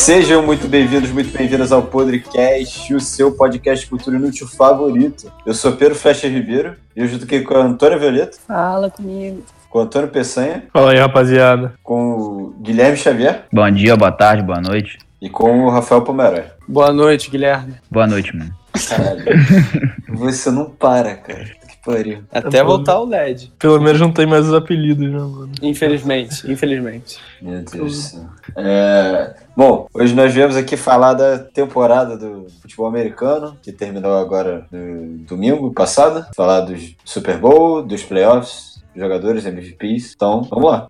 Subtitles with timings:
[0.00, 5.30] Sejam muito bem-vindos, muito bem-vindas ao Podcast, o seu podcast cultura inútil favorito.
[5.44, 8.88] Eu sou Pedro Flecha Ribeiro e hoje eu tô aqui com a Antônia Violeta, Fala
[8.90, 9.44] comigo.
[9.68, 11.74] com o Antônio Peçanha, Fala aí, rapaziada.
[11.82, 14.98] com o Guilherme Xavier Bom dia, boa tarde, boa noite.
[15.20, 16.44] e com o Rafael Pomeroy.
[16.66, 17.74] Boa noite, Guilherme.
[17.90, 18.50] Boa noite, mano.
[18.88, 19.22] Caralho,
[20.16, 21.44] você não para, cara.
[21.84, 22.24] Pariu.
[22.30, 23.52] Até voltar o LED.
[23.58, 25.50] Pelo menos não tem mais os apelidos, né, mano?
[25.62, 27.18] Infelizmente, infelizmente.
[27.40, 28.26] Meu Deus do céu.
[28.56, 34.66] É, Bom, hoje nós viemos aqui falar da temporada do futebol americano, que terminou agora
[34.70, 36.24] no domingo passado.
[36.34, 40.14] Falar dos Super Bowl, dos playoffs, jogadores, MVPs.
[40.14, 40.88] Então, vamos lá.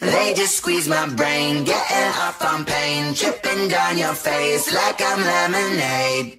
[0.00, 5.20] They just squeeze my brain, getting off on pain, dripping down your face like I'm
[5.24, 6.38] lemonade.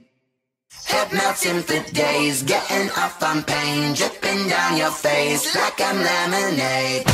[0.88, 7.06] Head melting for days, getting off on pain, dripping down your face like I'm lemonade.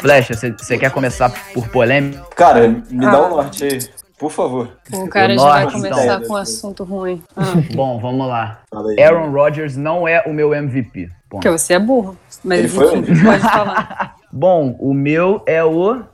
[0.00, 2.22] Flecha, você quer começar por polêmica?
[2.34, 3.78] Cara, me dá um norte aí,
[4.18, 4.70] por favor.
[4.92, 6.20] O cara O já vai norte, começar então.
[6.22, 7.22] com um assunto ruim.
[7.36, 7.42] Ah,
[7.74, 8.60] Bom, vamos lá.
[8.98, 11.08] Aaron Rodgers não é o meu MVP.
[11.28, 11.42] Ponto.
[11.42, 12.16] porque você é burro.
[12.46, 14.14] Mas Ele foi enfim, pode falar.
[14.32, 16.04] Bom, o meu é o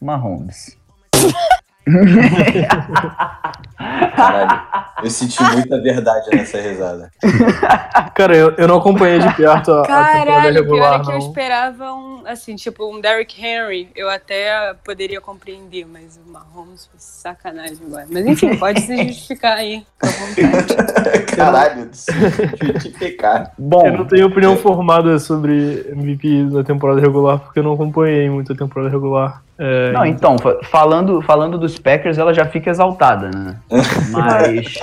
[0.00, 0.78] Mahomes.
[4.16, 4.62] Caralho,
[5.02, 7.10] eu senti muita verdade nessa risada.
[8.14, 11.04] Cara, eu, eu não acompanhei de perto a, a temporada Caralho, o pior regular, é
[11.04, 13.88] que eu esperava um, assim, tipo, um Derrick Henry.
[13.94, 18.06] Eu até poderia compreender, mas o Mahomes foi sacanagem agora.
[18.10, 21.26] Mas enfim, pode se justificar aí, com a vontade.
[21.36, 21.90] Caralho,
[22.72, 23.52] justificar.
[23.58, 28.28] Bom, Eu não tenho opinião formada sobre MVP da temporada regular, porque eu não acompanhei
[28.30, 29.42] muito a temporada regular.
[29.56, 33.56] É, não, então, fa- falando, falando dos Packers, ela já fica exaltada, né?
[34.10, 34.74] Mas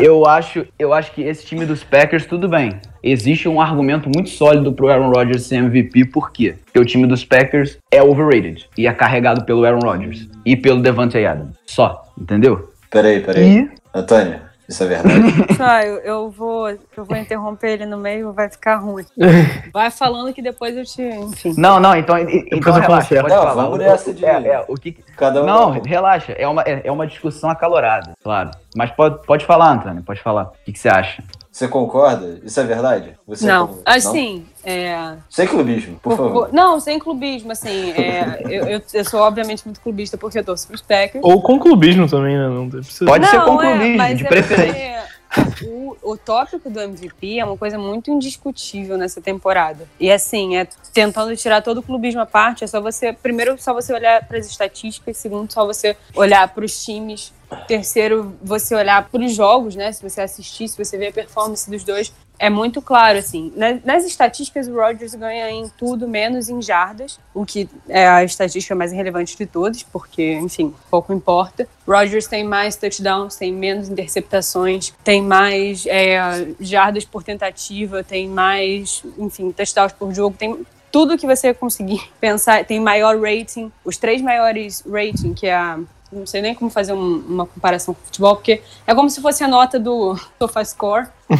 [0.00, 2.80] eu acho, eu acho que esse time dos Packers, tudo bem.
[3.02, 6.54] Existe um argumento muito sólido pro Aaron Rodgers ser MVP, por quê?
[6.64, 10.80] Porque o time dos Packers é overrated e é carregado pelo Aaron Rodgers e pelo
[10.80, 11.56] Devante Adams.
[11.66, 12.72] Só, entendeu?
[12.90, 13.58] Peraí, peraí.
[13.58, 15.18] E Antônia, isso é verdade?
[15.56, 19.04] Só, eu, eu vou, eu vou interromper ele no meio, vai ficar ruim.
[19.72, 21.54] Vai falando que depois eu te, enfim.
[21.58, 23.54] Não, não, então, então relaxa, pode Não, falar.
[23.54, 24.92] vamos nessa de- É, é, o que...
[25.16, 25.46] Cada um.
[25.46, 28.50] Não, relaxa, é uma, é, é uma discussão acalorada, claro.
[28.76, 30.44] Mas pode, pode falar, Antônio, pode falar.
[30.44, 31.22] O que, que você acha?
[31.54, 32.40] Você concorda?
[32.42, 33.16] Isso é verdade?
[33.28, 36.46] Você Não, como- assim, é, Sem clubismo, por Por- favor.
[36.46, 37.92] por- Não, sem clubismo, assim.
[37.92, 41.22] é, eu, eu, eu sou obviamente muito clubista porque eu torço pros Packers.
[41.24, 42.48] Ou com clubismo também, né?
[42.48, 43.04] Não precisa.
[43.04, 45.04] Pode ser não, com é, clubismo, mas de é preferência.
[45.66, 49.88] O, o tópico do MVP é uma coisa muito indiscutível nessa temporada.
[49.98, 53.72] E assim, é tentando tirar todo o clubismo à parte, é só você, primeiro, só
[53.72, 57.32] você olhar para as estatísticas, segundo, só você olhar para os times,
[57.66, 59.92] terceiro, você olhar para os jogos, né?
[59.92, 63.52] Se você assistir, se você ver a performance dos dois, é muito claro, assim.
[63.56, 68.24] Na- Nas estatísticas, o Rodgers ganha em tudo menos em jardas, o que é a
[68.24, 71.66] estatística mais relevante de todas, porque, enfim, pouco importa.
[71.86, 79.02] Rodgers tem mais touchdowns, tem menos interceptações, tem mais é, jardas por tentativa, tem mais,
[79.18, 84.20] enfim, touchdowns por jogo, tem tudo que você conseguir pensar, tem maior rating, os três
[84.22, 85.78] maiores rating, que é a
[86.14, 89.20] não sei nem como fazer um- uma comparação com o futebol, porque é como se
[89.20, 91.06] fosse a nota do SofaScore.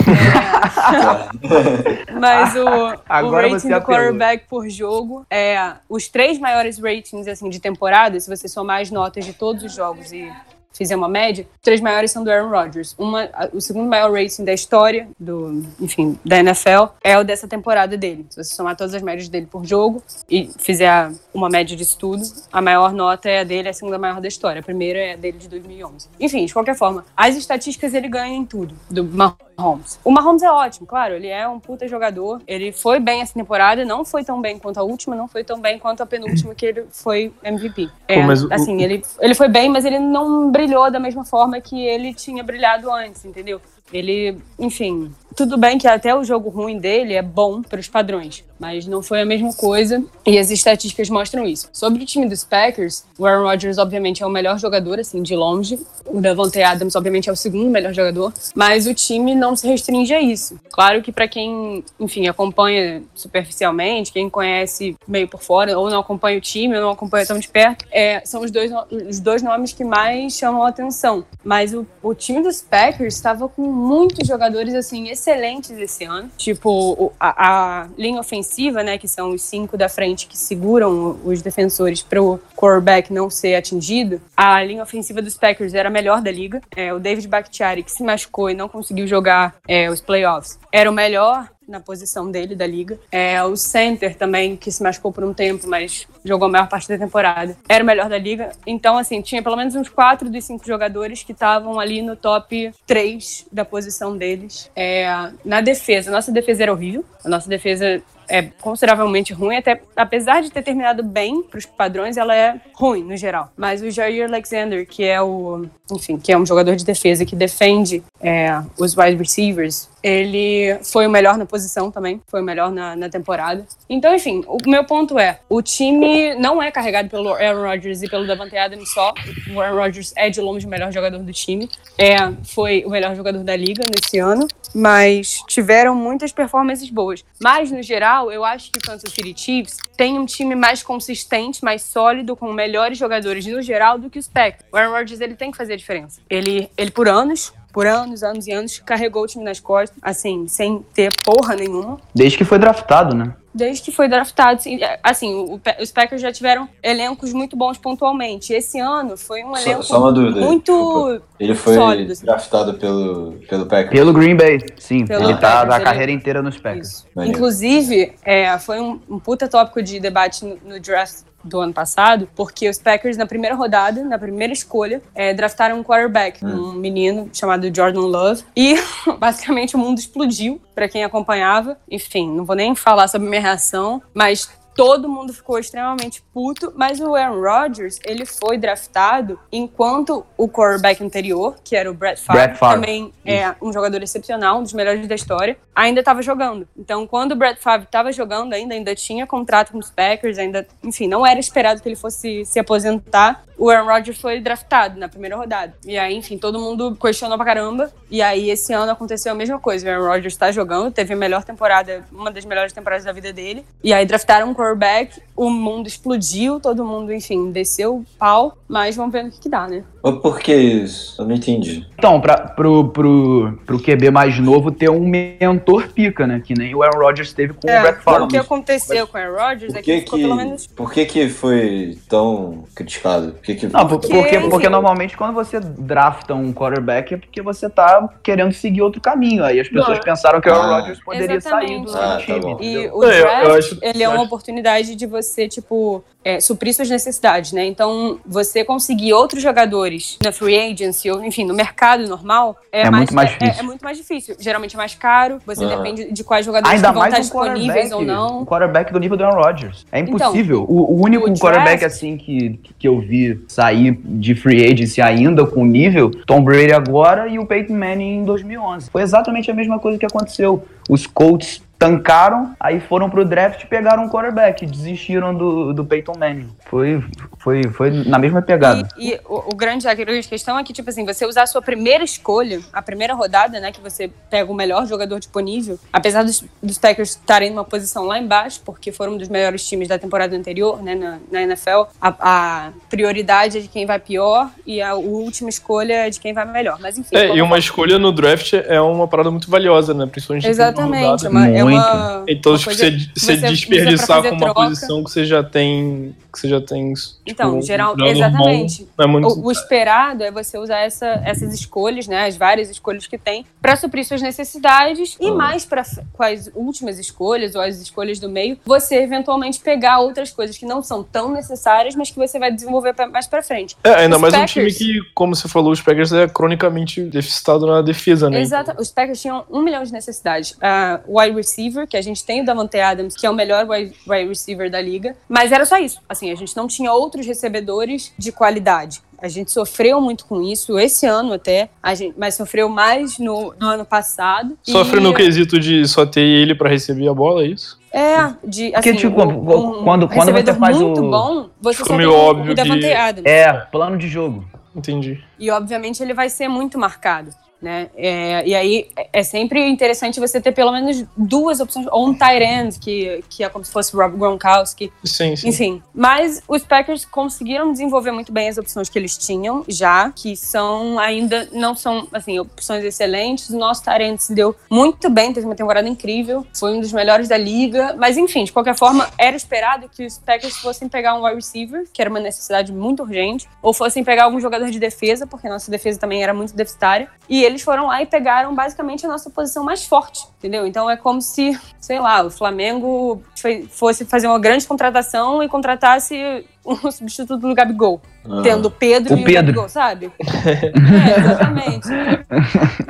[2.07, 7.49] É, mas o, o rating do quarterback por jogo é os três maiores ratings assim
[7.49, 10.31] de temporada, se você somar as notas de todos os jogos e
[10.73, 12.95] fizer uma média, os três maiores são do Aaron Rodgers.
[12.99, 17.47] Uma, a- o segundo maior rating da história do, enfim, da NFL é o dessa
[17.47, 18.27] temporada dele.
[18.31, 22.23] Se você somar todas as médias dele por jogo e fizer uma média disso tudo,
[22.53, 24.61] a maior nota é a dele, a segunda maior da história.
[24.61, 26.09] A primeira é a dele de 2011.
[26.21, 29.99] Enfim, de qualquer forma, as estatísticas ele ganha em tudo do Mahomes.
[30.05, 32.41] O Mahomes é ótimo, claro, ele é um puta jogador.
[32.47, 35.61] Ele foi bem essa temporada, não foi tão bem quanto a última, não foi tão
[35.61, 37.91] bem quanto a penúltima que ele foi MVP.
[38.07, 41.85] É, o- assim, ele, ele foi bem, mas ele não brilhou da mesma forma que
[41.85, 43.61] ele tinha brilhado antes, entendeu?
[43.93, 48.45] Ele, enfim, tudo bem que até o jogo ruim dele é bom para os padrões,
[48.59, 51.69] mas não foi a mesma coisa e as estatísticas mostram isso.
[51.73, 55.35] Sobre o time dos Packers, o Aaron Rodgers obviamente é o melhor jogador, assim, de
[55.35, 55.79] longe.
[56.07, 60.15] O Davante Adams obviamente é o segundo melhor jogador, mas o time não se restringe
[60.15, 60.59] a isso.
[60.71, 66.39] Claro que para quem, enfim, acompanha superficialmente, quem conhece meio por fora ou não acompanha
[66.39, 68.71] o time ou não acompanha tão de perto, é, são os dois,
[69.09, 71.25] os dois nomes que mais chamam a atenção.
[71.43, 76.31] Mas o, o time dos Packers estava com muitos jogadores assim excelentes esse ano.
[76.37, 81.43] Tipo, a, a linha ofensiva, né, que são os cinco da frente que seguram os
[81.43, 84.21] defensores para o quarterback não ser atingido.
[84.37, 86.61] A linha ofensiva dos Packers era a melhor da liga.
[86.75, 90.91] É, o David Bakhtiari, que se machucou e não conseguiu jogar é, os playoffs, era
[90.91, 92.99] o melhor na posição dele da liga.
[93.11, 96.89] É, o center também, que se machucou por um tempo, mas jogou a maior parte
[96.89, 98.53] da temporada, era o melhor da liga.
[98.67, 102.73] Então, assim, tinha pelo menos uns quatro dos cinco jogadores que estavam ali no top
[102.87, 104.71] 3 da posição deles.
[104.75, 107.05] É, na defesa, nossa defesa era horrível.
[107.25, 112.17] A nossa defesa é consideravelmente ruim, até apesar de ter terminado bem para os padrões,
[112.17, 113.51] ela é ruim no geral.
[113.57, 117.37] Mas o Jair Alexander, que é o, enfim, que é um jogador de defesa que
[117.37, 122.71] defende é, os wide receivers, ele foi o melhor na posição também, foi o melhor
[122.71, 123.67] na, na temporada.
[123.89, 128.09] Então, enfim, o meu ponto é, o time não é carregado pelo Aaron Rodgers e
[128.11, 129.15] pelo Davante Adams só.
[129.55, 133.17] O Aaron Rodgers é de longe o melhor jogador do time, é, foi o melhor
[133.17, 137.25] jogador da liga nesse ano, mas tiveram muitas performances boas.
[137.43, 141.65] Mas no geral, eu acho que o Kansas City Chiefs tem um time mais consistente,
[141.65, 144.65] mais sólido, com melhores jogadores no geral do que os Packers.
[144.71, 146.21] O Aaron Rodgers ele tem que fazer a diferença.
[146.29, 150.47] Ele, ele por anos por anos, anos e anos, carregou o time nas costas, assim,
[150.47, 151.99] sem ter porra nenhuma.
[152.15, 153.35] Desde que foi draftado, né?
[153.53, 158.53] Desde que foi draftado, assim, assim o, os Packers já tiveram elencos muito bons pontualmente.
[158.53, 160.41] Esse ano foi um elenco Só, só uma dúvida.
[160.41, 161.23] muito Desculpa.
[161.39, 162.13] Ele foi sólido.
[162.13, 162.27] assim.
[162.27, 163.91] draftado pelo, pelo Packers.
[163.91, 165.05] Pelo Green Bay, sim.
[165.05, 167.07] Pelo ele tá Packers, carreira inteira nos Packers.
[167.17, 172.29] Inclusive, é, foi um, um puta tópico de debate no, no draft do ano passado,
[172.35, 177.29] porque os Packers, na primeira rodada, na primeira escolha, é, draftaram um quarterback, um menino
[177.33, 178.45] chamado Jordan Love.
[178.57, 178.77] E,
[179.19, 181.77] basicamente, o mundo explodiu para quem acompanhava.
[181.91, 187.01] Enfim, não vou nem falar sobre minha reação, mas todo mundo ficou extremamente puto, mas
[187.01, 192.43] o Aaron Rodgers, ele foi draftado enquanto o quarterback anterior, que era o Brett Favre,
[192.43, 192.81] Brett Favre.
[192.81, 196.69] também é um jogador excepcional, um dos melhores da história, ainda estava jogando.
[196.77, 200.67] Então, quando o Brett Favre estava jogando ainda, ainda tinha contrato com os Packers, ainda,
[200.83, 203.45] enfim, não era esperado que ele fosse se aposentar.
[203.57, 205.75] O Aaron Rodgers foi draftado na primeira rodada.
[205.85, 207.93] E aí, enfim, todo mundo questionou pra caramba.
[208.11, 209.87] E aí, esse ano aconteceu a mesma coisa.
[209.87, 213.33] O Aaron Rodgers tá jogando, teve a melhor temporada, uma das melhores temporadas da vida
[213.33, 213.65] dele.
[213.83, 218.59] E aí, draftaram um quarterback, o mundo explodiu, todo mundo, enfim, desceu o pau.
[218.69, 219.85] Mas vamos ver no que, que dá, né?
[220.05, 221.21] Mas por que isso?
[221.23, 221.87] Eu não entendi.
[221.99, 226.43] Então, pra, pro, pro, pro QB mais novo ter um mentor pica, né?
[226.45, 228.25] Que nem o Aaron Rodgers teve com o Brett É, Favre.
[228.25, 230.37] o que aconteceu com o Aaron Rodgers Por é que ele que ficou que, pelo
[230.37, 233.33] menos por que que foi tão criticado?
[233.33, 233.67] Por que que...
[233.69, 238.07] Não, por- Porque, porque, porque, normalmente quando você drafta um quarterback é porque você tá
[238.23, 239.43] querendo seguir outro caminho.
[239.43, 240.79] Aí as pessoas Não, pensaram que o Aaron Ah.
[240.81, 241.97] Rodgers poderia sair do, Exatamente.
[241.97, 242.41] Ah, tá time.
[242.41, 242.59] bom.
[242.61, 245.49] E o É, eu- draft, eu acho- ele é eu uma acho- oportunidade de você,
[245.49, 247.67] tipo, é, suprir suas necessidades, né?
[247.67, 252.91] Então, você conseguir outros jogadores na free agency, ou enfim, no mercado normal, é, É
[252.91, 253.61] mais, muito mais é- é- difícil.
[253.61, 254.37] É, muito mais difícil.
[254.41, 255.77] Geralmente é mais caro, você Aham.
[255.77, 258.41] depende de quais jogadores Ainda que vão estar um disponíveis ou não.
[258.41, 259.87] um quarterback do nível do Aaron Rodgers.
[259.93, 260.65] É Então, impossível.
[260.69, 265.03] o, o único o draft- quarterback assim que, que eu vi sair de free agency
[265.03, 268.89] ainda com nível, Tom Brady agora e o Peyton Manning em 2011.
[268.91, 270.65] Foi exatamente a mesma coisa que aconteceu.
[270.89, 276.15] Os Colts tancaram, aí foram pro draft e pegaram um quarterback, desistiram do, do Peyton
[276.19, 276.49] Manning.
[276.67, 277.03] Foi,
[277.39, 278.89] foi, foi na mesma pegada.
[278.97, 281.47] E, e o, o grande, a grande questão é que, tipo assim, você usar a
[281.47, 286.23] sua primeira escolha, a primeira rodada, né, que você pega o melhor jogador disponível, apesar
[286.23, 289.99] dos, dos Packers estarem numa posição lá embaixo, porque foram um dos melhores times da
[289.99, 294.81] temporada anterior, né, na, na NFL, a, a prioridade é de quem vai pior e
[294.81, 296.79] a, última escolha é de quem vai melhor.
[296.81, 297.17] Mas, enfim.
[297.17, 300.07] É, e uma escolha no draft é uma parada muito valiosa, né?
[300.07, 301.05] Principalmente Exatamente.
[301.05, 301.31] Rodada.
[301.31, 301.64] uma, é.
[301.73, 304.55] Uma, Então, uma tipo, coisa você, que você pra desperdiçar com uma troca.
[304.55, 306.15] posição que você já tem.
[306.35, 306.93] Que você já tem.
[306.95, 308.87] Tipo, Então, geral, um exatamente.
[308.99, 309.05] é.
[309.07, 313.47] O, o esperado é você usar essa- essas escolhas, né, as várias escolhas que tem,
[313.63, 315.35] para suprir suas necessidades e Ah.
[315.35, 320.31] mais para com as últimas escolhas ou as escolhas do meio, você eventualmente pegar outras
[320.33, 323.77] coisas que não são tão necessárias, mas que você vai desenvolver pra- mais para frente.
[323.85, 327.01] É, ainda os mais um Packers- time que, como você falou, os Packers é cronicamente
[327.03, 328.41] deficitado na defesa, né?
[328.41, 328.75] Exato.
[328.81, 330.57] Os Packers tinham um milhão de necessidades.
[330.61, 333.95] Ah, wide receiver, que a gente tem o Davante Adams, que é o melhor wide
[334.07, 336.01] wide receiver da liga, mas era só isso.
[336.09, 339.01] Assim, a gente não tinha outros recebedores de qualidade.
[339.19, 343.55] A gente sofreu muito com isso esse ano até, a gente, mas sofreu mais no,
[343.59, 344.59] no ano passado.
[344.63, 347.79] Sofre E- no quesito de só ter ele pra receber a bola, é isso?
[347.93, 351.49] É, de Porque, assim, tipo, um, um quando- quando você recebedor faz muito o- bom,
[351.61, 353.25] você só meio óbvio que- Adams.
[353.25, 354.45] É, plano de jogo.
[354.77, 355.23] Entendi.
[355.39, 357.31] E obviamente ele vai ser muito marcado.
[357.65, 357.89] Né?
[357.97, 362.43] É, e aí é- sempre interessante você ter pelo menos duas opções, ou um tight
[362.45, 365.49] end, que, que é como se fosse Rob Gronkowski, Sim, sim.
[365.49, 365.83] enfim.
[365.95, 370.99] Mas os Packers conseguiram desenvolver muito bem as opções que eles tinham já, que são
[370.99, 373.49] ainda, não são, assim, opções excelentes.
[373.49, 376.93] O nosso tight end se deu muito bem, teve uma temporada incrível, foi um dos
[376.93, 377.95] melhores da liga.
[377.99, 381.87] Mas enfim, de qualquer forma, era esperado que os Packers fossem pegar um wide receiver,
[381.91, 385.71] que era uma necessidade muito urgente, ou fossem pegar algum jogador de defesa, porque nossa
[385.71, 387.09] defesa também era muito deficitária.
[387.27, 390.67] E eles eles foram lá e pegaram basicamente a nossa posição mais forte, entendeu?
[390.67, 393.23] Então é como se, sei lá, o Flamengo
[393.71, 398.03] fosse fazer uma grande contratação e contratasse um substituto do Gabigol.
[398.25, 398.41] Ah.
[398.43, 399.47] Tendo o Pedro O e o Pedro.
[399.47, 400.11] Gabigol, sabe?
[400.21, 401.89] é, exatamente.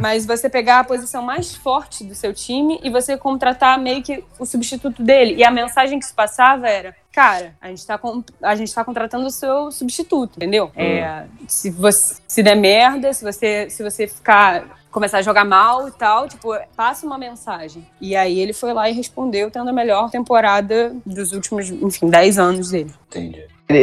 [0.01, 4.25] Mas você pegar a posição mais forte do seu time e você contratar meio que
[4.39, 5.35] o substituto dele.
[5.35, 8.85] E a mensagem que se passava era: cara, a gente tá, com- a gente tá
[8.85, 10.71] contratando o seu substituto, entendeu?
[10.75, 14.83] É, se, você, se der merda, se você, se você ficar.
[14.95, 17.85] Começar a jogar mal e tal, tipo, passa uma mensagem.
[18.01, 22.39] E aí ele foi lá e respondeu, tendo a melhor temporada dos últimos, enfim, 10
[22.39, 22.93] anos dele.
[23.09, 23.43] Entendi.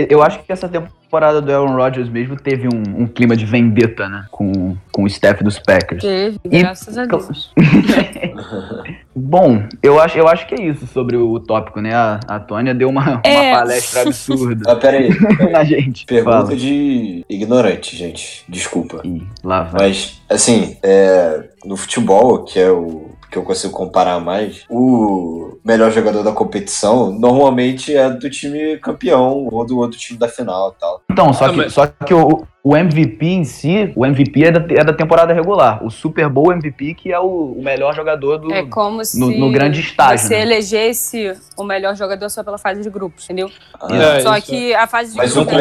[0.10, 4.08] Eu acho que essa temporada do Aaron Rodgers mesmo teve um, um clima de vendetta,
[4.08, 4.26] né?
[4.32, 6.02] Com, com o staff dos Packers.
[6.02, 7.52] Teve, E- graças a Deus.
[9.16, 11.94] Bom, eu acho, eu acho que é isso sobre o tópico, né?
[11.94, 13.52] A, a Tônia deu uma, uma É.
[13.52, 15.10] palestra absurda Ah, peraí.
[15.52, 16.06] na gente.
[16.06, 16.56] Pergunta Fala.
[16.56, 18.44] de ignorante, gente.
[18.48, 19.02] Desculpa.
[19.04, 19.90] Ih, lá vai.
[19.90, 25.90] Mas, assim, é, no futebol, que é o que eu consigo comparar mais, o melhor
[25.92, 30.80] jogador da competição normalmente é do time campeão ou do outro time da final e
[30.82, 31.02] tal.
[31.10, 34.52] Então, só Ah, que, mas- só que o, o MVP em si, o MVP é
[34.52, 35.84] da, é da temporada regular.
[35.84, 38.54] O Super Bowl MVP que é o, o melhor jogador do.
[38.54, 40.42] É como se no- no grande estágio, você né?
[40.44, 43.50] elegesse o melhor jogador só pela fase de grupos, entendeu?
[43.80, 44.48] Ah, É, só isso.
[44.48, 45.58] que a fase de Mas grupos o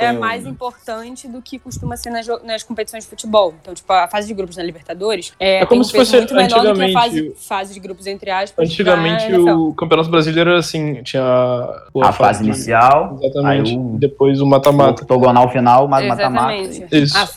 [0.00, 3.54] é- é, mais importante do que costuma ser nas, nas competições de futebol.
[3.60, 6.04] Então, tipo, a fase de grupos na Libertadores é, É como tem um se peso
[6.06, 8.66] fosse muito menor do que a antigamente fase, fase de grupos, entre aspas.
[8.66, 11.22] Antigamente o Campeonato Brasileiro era assim, tinha
[11.92, 13.72] pô, a fase de- inicial, Exatamente.
[13.72, 15.02] aí o- Depois o o mata-mata.
[15.02, 16.29] octogonal final, mas mata-mata.
[16.30, 16.86] Exatamente.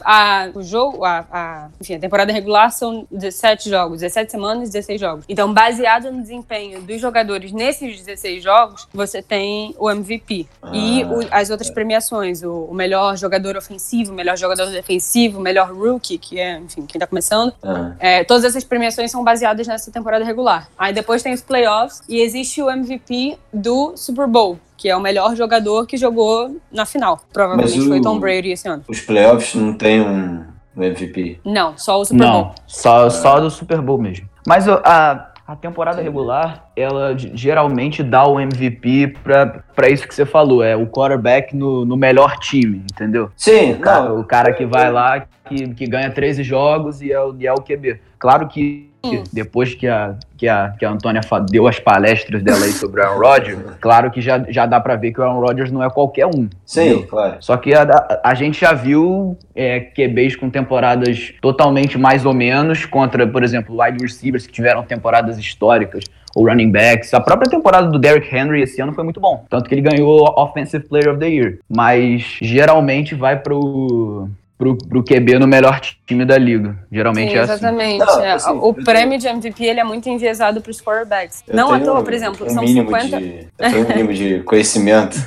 [0.04, 4.70] A, a- o jogo, a, a- enfim, a temporada regular são 17 jogos, 17 semanas,
[4.70, 5.26] 16 jogos.
[5.28, 10.48] Então, baseado no desempenho dos jogadores nesses 16 jogos, você tem o MVP.
[10.72, 11.08] E Ah.
[11.08, 15.72] o- as outras premiações, o, o melhor jogador ofensivo, o melhor jogador defensivo, o melhor
[15.72, 17.54] rookie, que é, enfim, quem tá começando.
[17.64, 17.94] ah.
[18.00, 20.68] É, todas essas premiações são baseadas nessa temporada regular.
[20.78, 25.00] Aí depois tem os playoffs e existe o MVP do Super Bowl, que é o
[25.00, 27.22] melhor jogador que jogou na final.
[27.32, 28.84] Provavelmente Mas o- foi Tom Brady esse ano.
[28.86, 30.44] Os playoffs não tem um,
[30.76, 31.40] um MVP.
[31.46, 32.42] Não, só o Super Bowl.
[32.48, 34.28] Não, só, só do Super Bowl mesmo.
[34.46, 40.26] Mas a, a temporada regular, ela geralmente dá o MVP pra, pra isso que você
[40.26, 43.32] falou, é o quarterback no, no melhor time, entendeu?
[43.38, 44.20] Sim, O cara, não.
[44.20, 47.54] o cara que vai lá, que, que ganha 13 jogos e é, o- e é
[47.54, 48.02] o QB.
[48.24, 48.90] Claro que
[49.34, 51.20] depois que a, que a, que a Antônia
[51.52, 54.96] deu as palestras dela aí sobre o Aaron Rodgers, claro que já, já dá pra
[54.96, 56.48] ver que o Aaron Rodgers não é qualquer um.
[56.66, 57.08] Sim, entendeu?
[57.08, 57.36] claro.
[57.42, 62.86] Só que a, a, gente já viu é, QBs com temporadas totalmente mais ou menos
[62.86, 67.14] contra, por exemplo, wide receivers que tiveram temporadas históricas, ou running backs.
[67.14, 69.44] A própria temporada do Derrick Henry esse ano foi muito bom.
[69.50, 71.60] Tanto que ele ganhou o Offensive Player of the Year.
[71.68, 74.30] Mas geralmente vai pro,
[74.64, 76.78] pro, pro QB no melhor time da liga.
[76.92, 77.54] Geralmente Sim, é assim.
[77.54, 78.04] exatamente.
[78.22, 81.44] É, assim, o prêmio de MVP ele é muito enviesado para os quarterbacks.
[81.48, 83.20] Eu Não à tenho toa, por exemplo, um são mínimo 50.
[83.20, 85.18] De, eu tenho um mínimo de conhecimento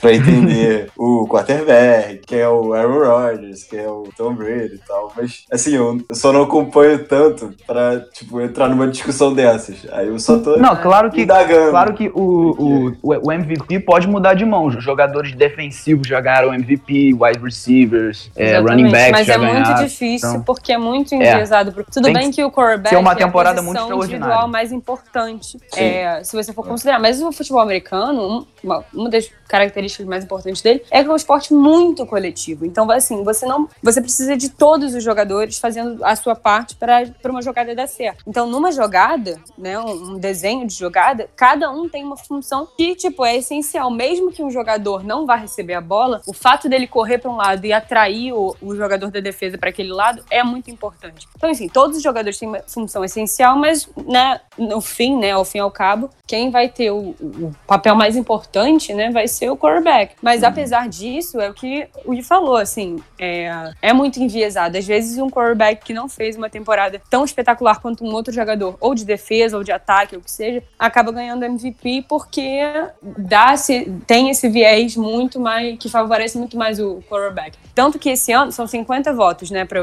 [0.00, 4.78] pra entender o quarterback, que é o Aaron Rodgers, que é o Tom Brady e
[4.78, 5.12] tal.
[5.16, 9.86] Mas, assim, eu eu só não acompanho tanto pra, tipo, entrar numa discussão dessas.
[9.92, 11.70] Aí eu só tô Não, claro que, indagando.
[11.70, 14.66] Claro que o, o, o MVP pode mudar de mão.
[14.66, 18.81] Os jogadores defensivos já ganharam MVP, wide receivers, é, Exatamente, running
[19.12, 21.72] Mas é muito difícil então- porque é muito enviesado.
[21.72, 24.48] pro- Tudo Tem bem que que o quarterback ser uma é temporada a muito individual
[24.48, 26.98] mais importante, é, se você for considerar.
[26.98, 31.12] Mas o futebol americano, um- uma, uma das características mais importantes dele é que é
[31.12, 32.64] um esporte muito coletivo.
[32.64, 37.04] Então, assim, você não, você precisa de todos os jogadores fazendo a sua parte para
[37.26, 38.22] uma jogada dar certo.
[38.26, 43.24] Então, numa jogada, né, um desenho de jogada, cada um tem uma função que, tipo,
[43.24, 43.90] é essencial.
[43.90, 47.36] Mesmo que um jogador não vá receber a bola, o fato dele correr para um
[47.36, 51.26] lado e atrair o, o jogador da defesa para aquele lado é muito importante.
[51.36, 55.44] Então, enfim, todos os jogadores têm uma função essencial, mas né, no fim, né, ao
[55.44, 59.50] fim e ao cabo, quem vai ter o, o papel mais importante, né, vai ser
[59.50, 60.14] o quarterback.
[60.22, 64.78] Mas apesar disso, é o que o Gui falou, assim, é, é muito enviesado.
[64.78, 68.76] Às vezes um quarterback que não fez uma temporada tão espetacular quanto um outro jogador,
[68.80, 72.60] ou de defesa, ou de ataque, ou o que seja, acaba ganhando MVP porque
[73.02, 77.58] dá -se, tem esse viés muito mais, que favorece muito mais o quarterback.
[77.74, 79.80] Tanto que esse ano são 50 votos, né, para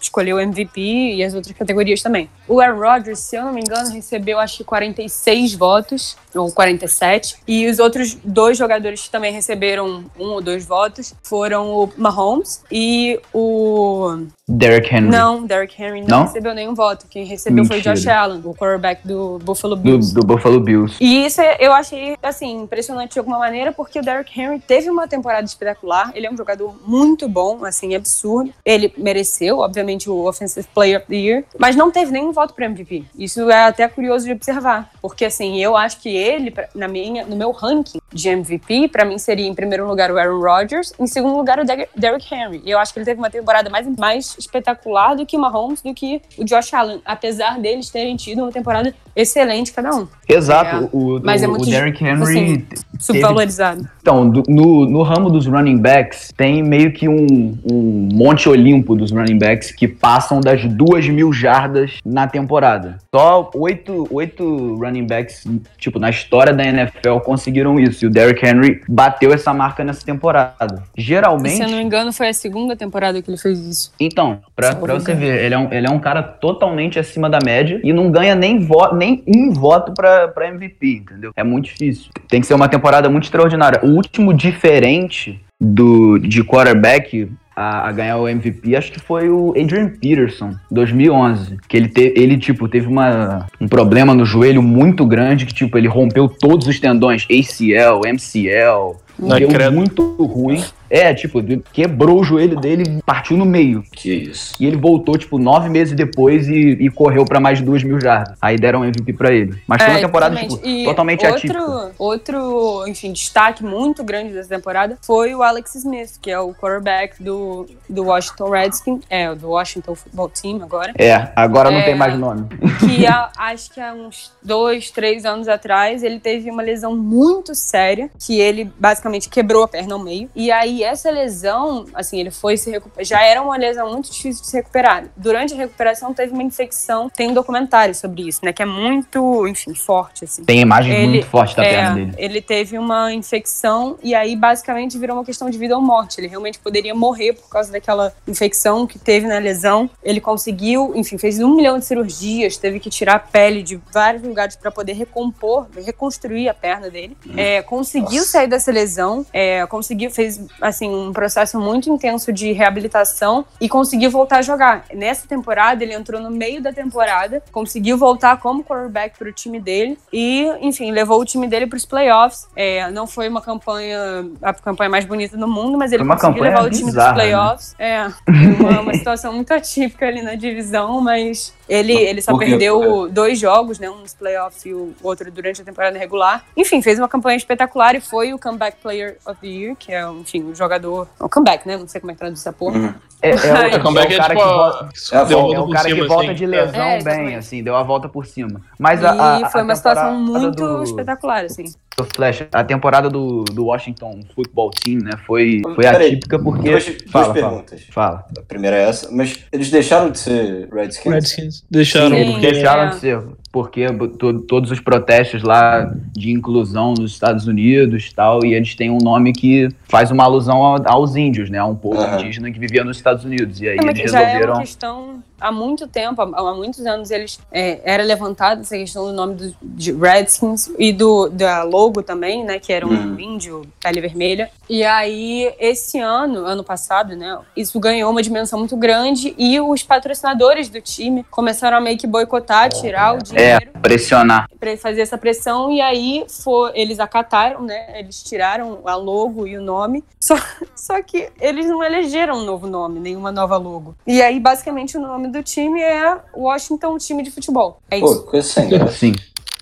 [0.00, 0.80] escolher o MVP
[1.14, 2.28] e as outras categorias também.
[2.48, 7.36] O Aaron Rodgers, se eu não me engano, recebeu acho que 46 votos, ou 47.
[7.46, 12.62] E os outros dois jogadores que também receberam um ou dois votos foram o Mahomes
[12.70, 14.26] e o.
[14.52, 15.08] Derrick Henry.
[15.08, 16.22] Não, Derrick Henry não, Não?
[16.26, 17.06] recebeu nenhum voto.
[17.08, 17.94] Quem recebeu foi o Mentira.
[17.94, 20.12] Josh Allen, o quarterback do Buffalo Do, Bills.
[20.12, 20.96] do Buffalo Bills.
[21.00, 24.90] E isso é- eu achei, assim, impressionante de alguma maneira, porque o Derrick Henry teve
[24.90, 26.10] uma temporada espetacular.
[26.16, 28.52] Ele é um jogador muito bom, assim, absurdo.
[28.64, 32.66] Ele mereceu, obviamente, o Offensive Player of the Year, mas não teve nenhum voto para
[32.66, 33.04] MVP.
[33.18, 37.36] Isso é até curioso de observar, porque, assim, eu acho que ele, na minha, no
[37.36, 41.36] meu ranking de MVP, para mim seria, em primeiro lugar, o Aaron Rodgers, em segundo
[41.36, 42.62] lugar, o Der- Derrick Henry.
[42.64, 45.80] E eu acho que ele teve uma temporada mais, mais espetacular do que o Mahomes,
[45.82, 50.08] do que o Josh Allen, apesar deles terem tido uma temporada excelente cada um.
[50.28, 50.84] Exato.
[50.84, 52.22] É, o, mas o, é muito, o Derrick Henry.
[52.22, 52.66] assim,
[53.00, 53.88] Subvalorizado.
[54.00, 58.94] Então, do- no, no ramo dos running backs, tem meio que um, um monte olimpo
[58.94, 62.98] dos running backs que passam das duas mil jardas na temporada.
[63.14, 65.44] Só oito, oito running backs,
[65.78, 68.04] tipo, na história da NFL conseguiram isso.
[68.04, 70.82] E o Derrick Henry bateu essa marca nessa temporada.
[70.96, 71.60] Se Geralmente.
[71.60, 73.92] eu não me engano, foi a segunda temporada que ele fez isso.
[73.98, 77.38] Então, pra, pra você ver, ele é, um, ele é um cara totalmente acima da
[77.44, 81.32] média e não ganha nem, vo nem um voto pra, pra MVP, entendeu?
[81.36, 82.10] É muito difícil.
[82.28, 83.80] Tem que ser uma temporada muito extraordinária.
[83.82, 89.50] O último diferente do, de quarterback a, a ganhar o MVP, acho que foi o
[89.50, 91.58] Adrian Peterson, 2011.
[91.68, 95.76] Que ele, te, ele tipo, teve uma, um problema no joelho muito grande, que, tipo,
[95.76, 100.64] ele rompeu todos os tendões, ACL, MCL, deu muito ruim.
[100.90, 101.40] É, tipo,
[101.72, 103.82] quebrou o joelho dele e partiu no meio.
[103.92, 104.54] Que isso.
[104.60, 108.00] E ele voltou, tipo, nove meses depois e, e correu pra mais de duas mil
[108.00, 108.36] jardas.
[108.42, 109.60] Aí deram MVP pra ele.
[109.66, 110.56] Mas foi uma É, temporada, exatamente.
[110.56, 111.92] tipo, E totalmente outro, atípica.
[111.98, 117.22] Outro, enfim, destaque muito grande dessa temporada foi o Alex Smith, que é o quarterback
[117.22, 120.92] do, do Washington Redskins, é, do Washington Football Team agora.
[120.98, 121.82] É, agora não É.
[121.84, 122.46] tem mais nome.
[122.80, 127.54] que há- acho que há uns dois, três anos atrás, ele teve uma lesão muito
[127.54, 130.28] séria, que ele basicamente quebrou a perna ao meio.
[130.34, 133.04] E aí, essa lesão, assim, ele foi se recuperar.
[133.04, 135.04] Já era uma lesão muito difícil de se recuperar.
[135.16, 137.08] Durante a recuperação, teve uma infecção.
[137.08, 138.52] Tem um documentário sobre isso, né?
[138.52, 140.44] Que é muito, enfim, forte, assim.
[140.44, 142.14] Tem imagens Ele- muito fortes da É, perna dele.
[142.18, 146.20] Ele teve uma infecção e aí basicamente virou uma questão de vida ou morte.
[146.20, 149.88] Ele realmente poderia morrer por causa daquela infecção que teve na lesão.
[150.02, 154.22] Ele conseguiu, enfim, fez um milhão de cirurgias, teve que tirar a pele de vários
[154.22, 157.16] lugares para poder recompor, reconstruir a perna dele.
[157.36, 163.44] É, conseguiu sair dessa lesão, é, conseguiu, fez assim um processo muito intenso de reabilitação
[163.60, 164.84] e conseguiu voltar a jogar.
[164.94, 169.60] Nessa temporada, ele entrou no meio da temporada, conseguiu voltar como quarterback para o time
[169.60, 172.48] dele e, enfim, levou o time dele para os playoffs.
[172.56, 173.98] É, não foi uma campanha,
[174.42, 177.74] a campanha mais bonita do mundo, mas ele conseguiu levar o time para os playoffs.
[177.78, 183.08] É, foi uma, uma situação muito atípica ali na divisão, mas ele, ele só perdeu
[183.08, 183.88] dois jogos, né?
[183.88, 186.44] Um nos playoffs e o outro durante a temporada regular.
[186.56, 190.02] Enfim, fez uma campanha espetacular e foi o Comeback Player of the Year, que é,
[190.10, 191.08] enfim, o jogador.
[191.18, 191.76] O comeback, né?
[191.76, 192.78] Não sei como é que traduz essa porra.
[192.78, 192.94] Uhum.
[193.22, 193.38] É, é, o-
[193.70, 194.88] É, é o comeback é cara tipo que volta.
[195.12, 196.34] É volta É cara que volta assim.
[196.34, 198.60] de lesão É, bem, assim, deu a volta por cima.
[198.78, 201.64] Mas E a, a, a foi uma situação muito do, espetacular, assim.
[201.96, 206.70] do Flash, a temporada do, do Washington Football Team, né, foi, foi atípica porque...
[206.70, 207.82] Duas, duas fala, fala, perguntas.
[207.90, 208.24] fala.
[208.38, 211.12] A primeira é essa, mas eles deixaram de ser Redskins?
[211.12, 212.32] Redskins deixaram Sim.
[212.32, 212.86] porque Deixaram é.
[212.88, 213.86] de ser, porque
[214.18, 218.90] to- todos os protestos lá de inclusão nos Estados Unidos e tal, e eles têm
[218.90, 222.20] um nome que faz uma alusão ao- aos índios, né, a um povo Aham.
[222.20, 224.60] indígena que vivia nos Estados Unidos, e aí É, mas eles já é uma resolveram...
[224.60, 229.34] questão há muito tempo, há, muitos anos eles é, era levantada essa questão do nome
[229.34, 233.18] do, de Redskins e do da logo também, né, que era um Uhum.
[233.18, 234.50] índio pele vermelha.
[234.68, 239.82] E aí esse ano, ano passado, né, isso ganhou uma dimensão muito grande e os
[239.82, 244.48] patrocinadores do time começaram a meio que boicotar, tirar o É, dinheiro pressionar.
[244.58, 247.98] para fazer essa pressão e aí for, eles acataram, né?
[247.98, 250.04] Eles tiraram a logo e o nome.
[250.20, 250.34] Só,
[250.76, 253.94] só que eles não elegeram um novo nome, nenhuma nova logo.
[254.06, 257.80] E aí basicamente o nome do time é Washington Time de Futebol.
[257.90, 258.22] É Pô, isso.
[258.24, 258.92] coisa sem graça.
[258.92, 259.14] Sim.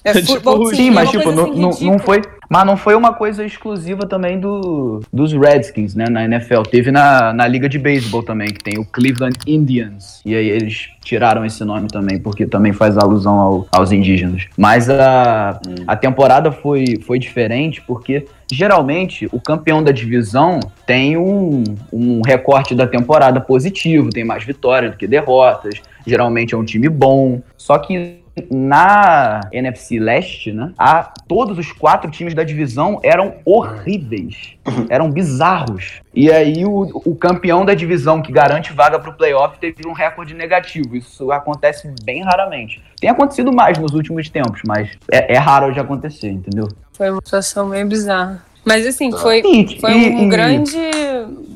[0.05, 1.99] É tipo, futebol sim, mas uma tipo, coisa não, assim não, não ridícula.
[1.99, 2.23] foi.
[2.51, 6.07] Mas não foi uma coisa exclusiva também do, dos Redskins, né?
[6.09, 6.63] Na NFL.
[6.63, 10.23] Teve na, na Liga de Beisebol também, que tem o Cleveland Indians.
[10.25, 14.47] E aí eles tiraram esse nome também, porque também faz alusão ao- aos indígenas.
[14.57, 21.65] Mas a, a temporada foi, foi diferente, porque geralmente o campeão da divisão tem um,
[21.93, 25.83] um recorte da temporada positivo, tem mais vitórias do que derrotas.
[26.07, 27.43] Geralmente é um time bom.
[27.59, 34.57] Só que na NFC Leste, né, a, todos os quatro times da divisão eram horríveis,
[34.89, 36.01] eram bizarros.
[36.15, 40.35] E aí o, o campeão da divisão que garante vaga pro playoff teve um recorde
[40.35, 40.97] negativo.
[40.97, 42.83] Isso acontece bem raramente.
[43.01, 46.69] Tem acontecido mais nos últimos tempos, mas é, é raro de acontecer, entendeu?
[46.93, 48.45] Foi uma situação meio bizarra.
[48.65, 49.43] Mas assim, foi,
[49.81, 50.77] foi um grande,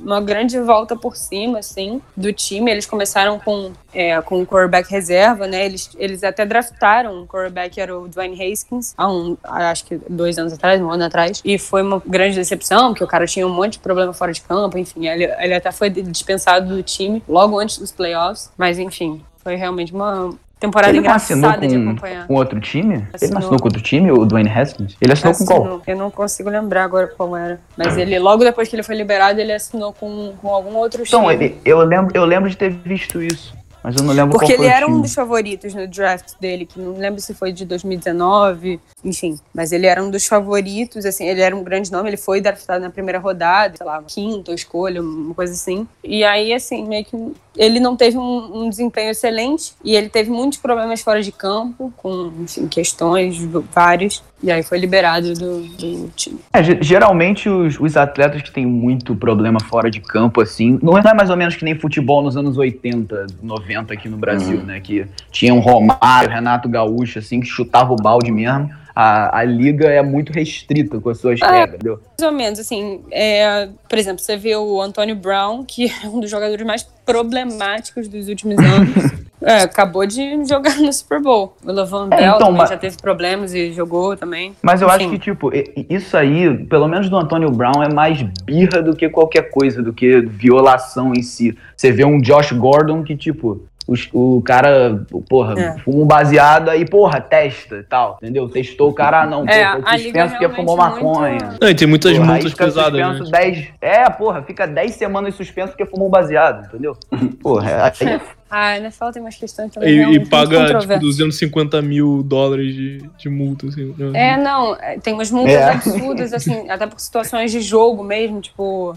[0.04, 2.70] uma grande volta por cima, assim, do time.
[2.70, 5.64] Eles começaram com, é, com o quarterback reserva, né?
[5.64, 10.38] Eles, eles até draftaram um quarterback, era o Dwayne Haskins, há um, acho que dois
[10.38, 11.40] anos atrás, um ano atrás.
[11.44, 14.40] E foi uma grande decepção, porque o cara tinha um monte de problema fora de
[14.40, 15.06] campo, enfim.
[15.06, 18.50] Ele, ele até foi dispensado do time logo antes dos playoffs.
[18.56, 22.26] Mas enfim, foi realmente uma temporada Ele assinou engraçada de com, acompanhar.
[22.26, 22.94] com outro time?
[22.94, 23.32] Ele Assinou.
[23.34, 24.96] não assinou com outro time, o Dwayne Haskins?
[25.00, 25.60] Ele assinou com qual?
[25.60, 25.82] Assinou.
[25.86, 27.60] Eu não consigo lembrar agora qual era.
[27.76, 31.22] Mas ele, logo depois que ele foi liberado, ele assinou com, com algum outro Então,
[31.28, 31.34] time.
[31.34, 34.66] ele, eu, lembro, eu lembro de ter visto isso, mas eu não lembro Porque ele
[34.66, 39.38] era um dos favoritos no draft dele, que não lembro se foi de 2019, enfim.
[39.52, 42.82] Mas ele era um dos favoritos, assim, ele era um grande nome, ele foi draftado
[42.82, 45.86] na primeira rodada, sei lá, quinta escolha, uma coisa assim.
[46.04, 47.16] E aí, assim, meio que
[47.56, 51.92] ele não teve um, um desempenho excelente e ele teve muitos problemas fora de campo,
[51.96, 53.36] com, enfim, questões
[53.74, 54.22] várias.
[54.42, 56.38] E aí foi liberado do, do time.
[56.52, 60.98] É, ge- geralmente os, os atletas que têm muito problema fora de campo, assim, não
[60.98, 64.80] é, mais ou menos que nem futebol nos anos 80, 90 aqui no Brasil, né?
[64.80, 68.68] Que tinha um Romário, Renato Gaúcho, assim, que chutava o balde mesmo.
[68.94, 71.46] A, a liga é muito restrita com as suas É.
[71.46, 72.00] regras, entendeu?
[72.18, 76.20] Mais ou menos, assim, é, por exemplo, você vê o Antônio Brown, que é um
[76.20, 79.22] dos jogadores mais problemáticos dos últimos anos.
[79.44, 81.56] É, acabou de jogar no Super Bowl.
[81.64, 84.54] O Levan É, então, também mas- já teve problemas e jogou também.
[84.62, 85.14] Mas eu acho Enfim.
[85.14, 85.50] que, tipo,
[85.90, 89.92] isso aí, pelo menos do Antônio Brown, é mais birra do que qualquer coisa, do
[89.92, 91.58] que violação em si.
[91.76, 95.78] Você vê um Josh Gordon que, tipo, os- o cara, porra, É.
[95.80, 98.48] fuma um baseado aí, porra, testa e tal, entendeu?
[98.48, 101.30] Testou o cara, ah, não, É, porra, suspenso porque fumou maconha.
[101.30, 103.38] muito- Não, e tem muitas Porra, aí multas pesadas, suspenso né?
[103.38, 103.68] 10.
[103.80, 106.96] É, porra, fica 10 semanas suspenso porque fumou um baseado, entendeu?
[107.42, 108.20] Porra, aí é
[108.54, 111.00] Ah, a NFL tem umas questões também E, e paga, tipo, controversas.
[111.00, 113.94] 250 mil dólares de, de multa, assim.
[113.96, 114.10] né?
[114.32, 115.70] É, não, é, tem umas multas É.
[115.72, 118.94] absurdas, assim, até por situações de jogo mesmo, tipo.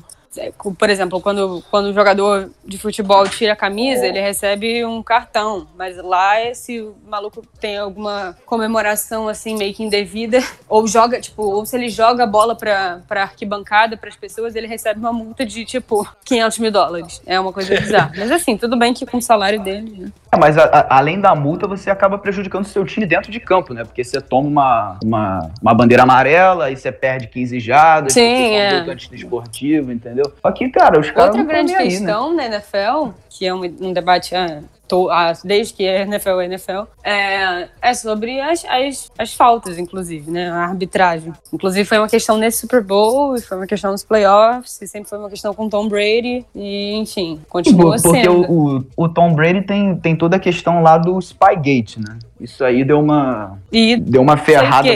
[0.77, 5.67] Por exemplo, quando, quando o jogador de futebol tira a camisa, ele recebe um cartão.
[5.77, 11.43] Mas lá, se o maluco tem alguma comemoração, assim, meio que indevida, ou joga, tipo,
[11.43, 15.45] ou se ele joga a bola pra, pra arquibancada, pras pessoas, ele recebe uma multa
[15.45, 17.21] de, tipo, 500 mil dólares.
[17.25, 18.11] É uma coisa bizarra.
[18.17, 20.11] Mas assim, tudo bem que com o salário dele, né?
[20.35, 23.39] É, mas a- a- além da multa, você acaba prejudicando o seu time dentro de
[23.39, 23.83] campo, né?
[23.83, 28.71] Porque você toma uma, uma, uma bandeira amarela e você perde 15 jardas, Sim, é.
[28.73, 30.31] conduta antidesportiva, entendeu?
[30.41, 31.97] Só que, cara, os caras Outra grande nem aí, né?
[31.97, 36.39] questão na NFL, que é um, um debate ah, to- ah, desde que é NFL
[36.41, 40.49] é NFL, é, é sobre as, as, as faltas, inclusive, né?
[40.49, 41.33] A arbitragem.
[41.53, 45.09] Inclusive, foi uma questão nesse Super Bowl, e foi uma questão nos playoffs, e sempre
[45.09, 48.51] foi uma questão com Tom Brady, e enfim, continua Porque sendo.
[48.51, 52.17] o, o, o Tom Brady tem, tem toda a questão lá do Spygate, né?
[52.39, 54.89] Isso aí deu uma, E deu uma ferrada.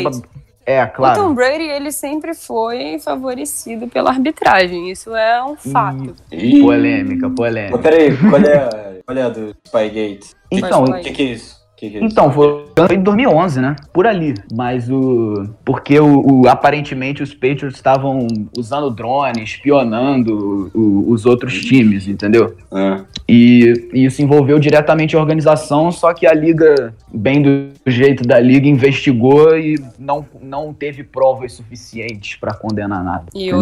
[0.65, 1.19] É, o claro.
[1.19, 6.13] Tom Brady, ele sempre foi favorecido pela arbitragem, isso é um fato.
[6.31, 7.77] Ih, Polêmica, polêmica.
[7.79, 10.35] peraí, qual é, a- qual é a do Spygate?
[10.51, 11.58] Então, O que, que é isso?
[11.81, 11.99] É?
[12.03, 13.75] Então, foi em 2011, né?
[13.93, 14.33] Por ali.
[14.53, 15.45] Mas o.
[15.63, 22.55] Porque o, o- aparentemente os Patriots estavam usando drone, espionando o- os outros times, entendeu?
[22.71, 28.23] Ah, E, e isso envolveu diretamente a organização, só que a liga, bem do jeito
[28.23, 33.25] da liga, investigou e não, não teve provas suficientes pra condenar nada.
[33.35, 33.57] E entendeu?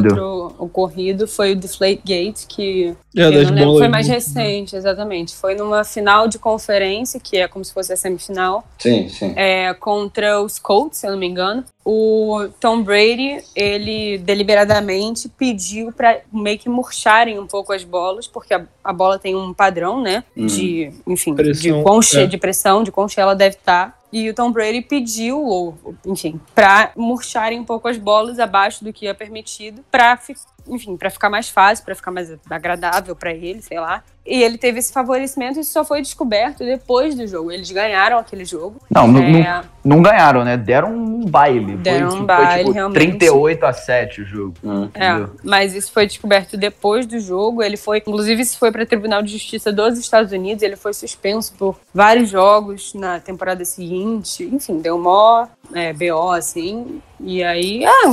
[0.47, 5.35] outro ocorrido foi o Deflategate, que É, Eu não lembro, foi mais de- recente, exatamente.
[5.35, 9.33] Foi numa final de conferência, que é como se fosse a semifinal, sim, sim.
[9.35, 11.63] é, contra os Colts, se eu não me engano.
[11.83, 18.53] O Tom Brady, ele deliberadamente pediu para meio que murcharem um pouco as bolas, porque
[18.53, 20.23] a, a bola tem um padrão, né?
[20.35, 22.25] De, enfim, Pressão, de, quão che- é.
[22.25, 23.97] de pressão, de quão cheia ela deve estar.
[24.11, 28.93] E o Tom Brady pediu, ou, enfim, para murcharem um pouco as bolas abaixo do
[28.93, 30.17] que é permitido, para
[30.69, 34.03] enfim, para ficar mais fácil, para ficar mais agradável para ele, sei lá.
[34.27, 37.51] E ele teve esse favorecimento e isso só foi descoberto depois do jogo.
[37.51, 38.75] Eles ganharam aquele jogo.
[38.89, 40.57] Não, não, É, não, não ganharam, né?
[40.57, 41.77] Deram um baile.
[41.77, 42.99] Deram foi, um foi, baile, tipo, realmente.
[42.99, 44.53] 38 a 7 o jogo.
[44.63, 44.89] Hum.
[44.93, 45.35] É, Entendeu?
[45.43, 47.63] mas isso foi descoberto depois do jogo.
[47.63, 50.61] Ele foi, inclusive, isso foi para o Tribunal de Justiça dos Estados Unidos.
[50.61, 54.43] Ele foi suspenso por vários jogos na temporada seguinte.
[54.43, 57.01] Enfim, deu mó é, BO, assim.
[57.19, 58.07] E aí, ah,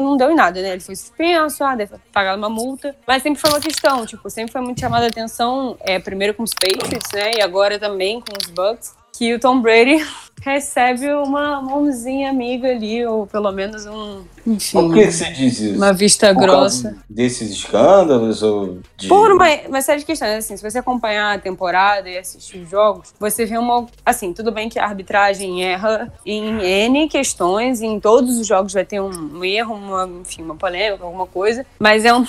[0.00, 0.72] não deu em nada, né?
[0.72, 2.94] Ele foi suspenso, ah, deve pagar uma multa.
[3.06, 6.42] Mas sempre foi uma questão, tipo, sempre foi muito chamada a atenção, é, primeiro com
[6.42, 7.34] os Patriots, né?
[7.36, 8.96] E agora também com os Bucks.
[9.18, 10.04] Que o Tom Brady
[10.40, 15.76] recebe uma mãozinha amiga ali, ou pelo menos um, enfim, Por que você diz isso?
[15.76, 16.90] uma vista Por grossa.
[16.90, 19.08] causa desses escândalos ou de...
[19.08, 22.70] Por uma, uma série de questões, assim, se você acompanhar a temporada e assistir os
[22.70, 23.86] jogos, você vê uma.
[24.06, 28.72] Assim, tudo bem que a arbitragem erra em N questões, e em todos os jogos
[28.72, 32.24] vai ter um, um erro, uma, enfim, uma polêmica, alguma coisa, mas é um-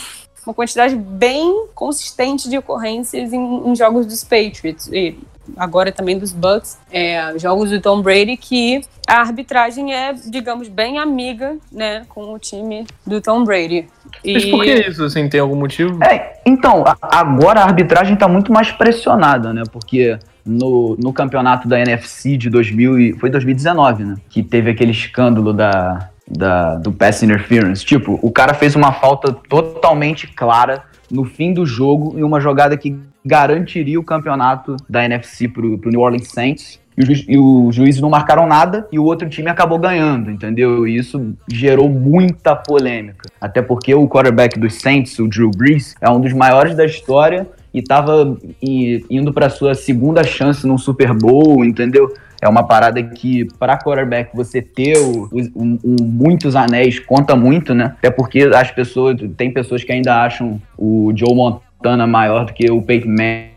[0.45, 4.87] uma quantidade bem consistente de ocorrências em, em jogos dos Patriots.
[4.91, 5.15] E
[5.57, 10.99] agora também dos Bucks, é, jogos do Tom Brady, que a arbitragem é, digamos, bem
[10.99, 13.87] amiga, né, com o time do Tom Brady.
[14.23, 14.33] E...
[14.33, 16.03] Mas por que isso, assim, tem algum motivo?
[16.03, 19.63] É, então, agora a arbitragem tá muito mais pressionada, né?
[19.71, 24.15] Porque no, no campeonato da NFC de 2000 e, foi 2019, né?
[24.29, 27.85] Que teve aquele escândalo da, da, do pass interference.
[27.85, 32.75] Tipo, o cara fez uma falta totalmente clara no fim do jogo em uma jogada
[32.77, 32.95] que
[33.25, 36.79] garantiria o campeonato da NFC pro, pro New Orleans Saints.
[36.97, 40.85] E, e os juízes não marcaram nada e o outro time acabou ganhando, entendeu?
[40.85, 43.29] E isso gerou muita polêmica.
[43.39, 47.47] Até porque o quarterback dos Saints, o Drew Brees, é um dos maiores da história
[47.73, 52.13] e tava i- indo para sua segunda chance num Super Bowl, entendeu?
[52.41, 57.73] É uma parada que, para quarterback, você ter o- um- um- muitos anéis conta muito,
[57.73, 57.95] né?
[57.97, 62.71] Até porque as pessoas, tem pessoas que ainda acham o Joe Montana maior do que
[62.71, 63.49] o Peyton Manning,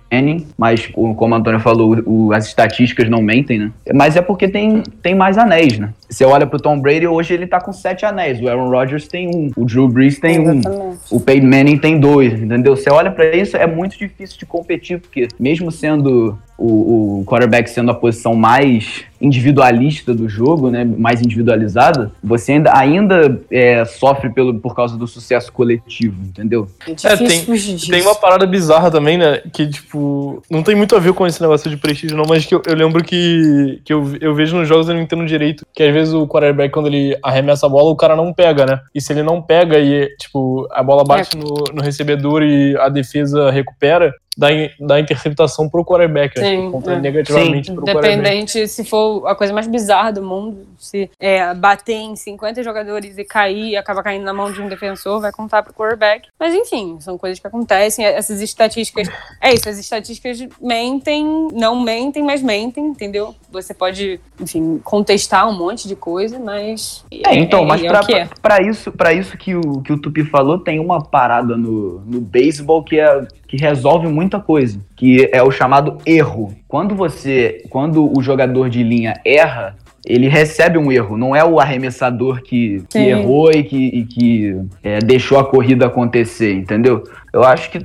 [0.58, 3.70] mas o- como o Antônio falou, o- as estatísticas não mentem, né?
[3.94, 5.90] Mas é porque tem, tem mais anéis, né?
[6.08, 8.40] Você olha pro Tom Brady, hoje ele tá com sete anéis.
[8.40, 10.58] O Aaron Rodgers tem um, o Drew Brees tem um.
[10.58, 10.98] Exatamente.
[11.10, 12.76] O Peyton Manning tem dois, entendeu?
[12.76, 17.68] Você olha pra isso, é muito difícil de competir, porque mesmo sendo o, o quarterback
[17.70, 24.30] sendo a posição mais individualista do jogo, né, mais individualizada, você ainda, ainda é, sofre
[24.30, 26.68] pelo, por causa do sucesso coletivo, entendeu?
[26.86, 28.00] É difícil tem-.
[28.00, 29.40] Tem uma parada bizarra também, né?
[29.52, 32.54] Que, tipo, não tem muito a ver com esse negócio de prestígio, não, mas que
[32.54, 35.82] eu, eu lembro que, que eu, eu vejo nos jogos, eu não entendo direito, que
[35.82, 38.80] às vezes o quarterback, quando ele arremessa a bola, o cara não pega, né?
[38.92, 42.88] E se ele não pega e, tipo, a bola bate no, no recebedor e a
[42.88, 44.12] defesa recupera,
[44.52, 46.48] in- dá interceptação pro quarterback, né?
[46.50, 47.00] Sim, Tipo, conta é.
[47.00, 48.14] negativamente pro quarterback.
[48.18, 53.18] Independente se for a coisa mais bizarra do mundo, se é, bater em 50 jogadores
[53.18, 56.28] e cair e acabar caindo na mão de um defensor, vai contar pro quarterback.
[56.38, 58.04] Mas enfim, são coisas que acontecem.
[58.04, 59.08] Essas estatísticas.
[59.40, 63.34] É isso, as estatísticas mentem, não mentem, mas mentem, entendeu?
[63.50, 67.04] Você pode, enfim, contestar um monte de coisa, mas.
[67.10, 68.28] É, então, mas é pra, o que é.
[68.40, 72.20] pra isso, pra isso que, o, que o Tupi falou, tem uma parada no, no
[72.20, 76.54] beisebol que, é, que resolve muita coisa, que é o chamado erro.
[76.66, 81.60] Quando você, quando o jogador de linha erra, ele recebe um erro, não é o
[81.60, 87.04] arremessador que, que errou e que, e que é, deixou a corrida acontecer, entendeu?
[87.32, 87.78] Eu acho que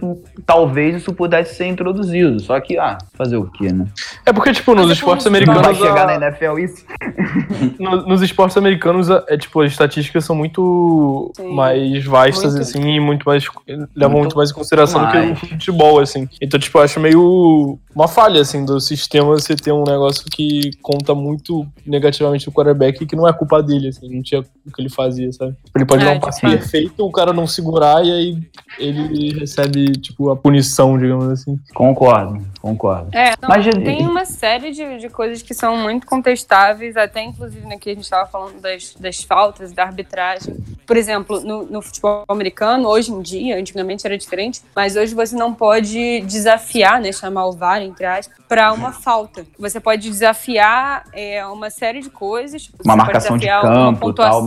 [0.45, 3.85] talvez isso pudesse ser introduzido, só que, ah, fazer o quê, né?
[4.25, 5.77] É porque, tipo, nos Mas esportes como- Não americanos.
[5.79, 6.85] vai chegar a- na NFL isso?
[7.79, 11.53] No- nos esportes americanos, é tipo, as estatísticas são muito Sim.
[11.53, 12.61] mais vastas, Muito.
[12.61, 13.45] assim, e muito mais.
[13.95, 15.31] levam muito, Muito mais em consideração do que mais.
[15.31, 16.27] o futebol, assim.
[16.41, 20.71] Então, tipo, eu acho meio uma falha, assim, do sistema você ter um negócio que
[20.81, 24.71] conta muito negativamente do quarterback e que não é culpa dele, assim, não tinha o
[24.71, 25.55] que ele fazia, sabe?
[25.75, 26.49] Ele pode É, dar um tipo, passe é.
[26.49, 28.37] perfeito, o cara não segurar e aí
[28.77, 31.59] ele recebe, tipo, a punição, digamos assim.
[31.73, 33.09] Concordo, concordo.
[33.15, 37.65] É, não, Mas, tem uma série de, de coisas que são muito contestáveis, até inclusive
[37.73, 40.55] aqui a gente estava falando das, das faltas, da arbitragem.
[40.85, 45.35] Por exemplo, no, no futebol americano, hoje em dia, antigamente era diferente, mas hoje você
[45.35, 49.45] não pode desafiar, né, chamar o VAR, entre aspas, para uma falta.
[49.59, 52.63] Você pode desafiar é, uma série de coisas.
[52.63, 54.41] tipo, Uma você pode marcação de desafiar campo, uma pontuação,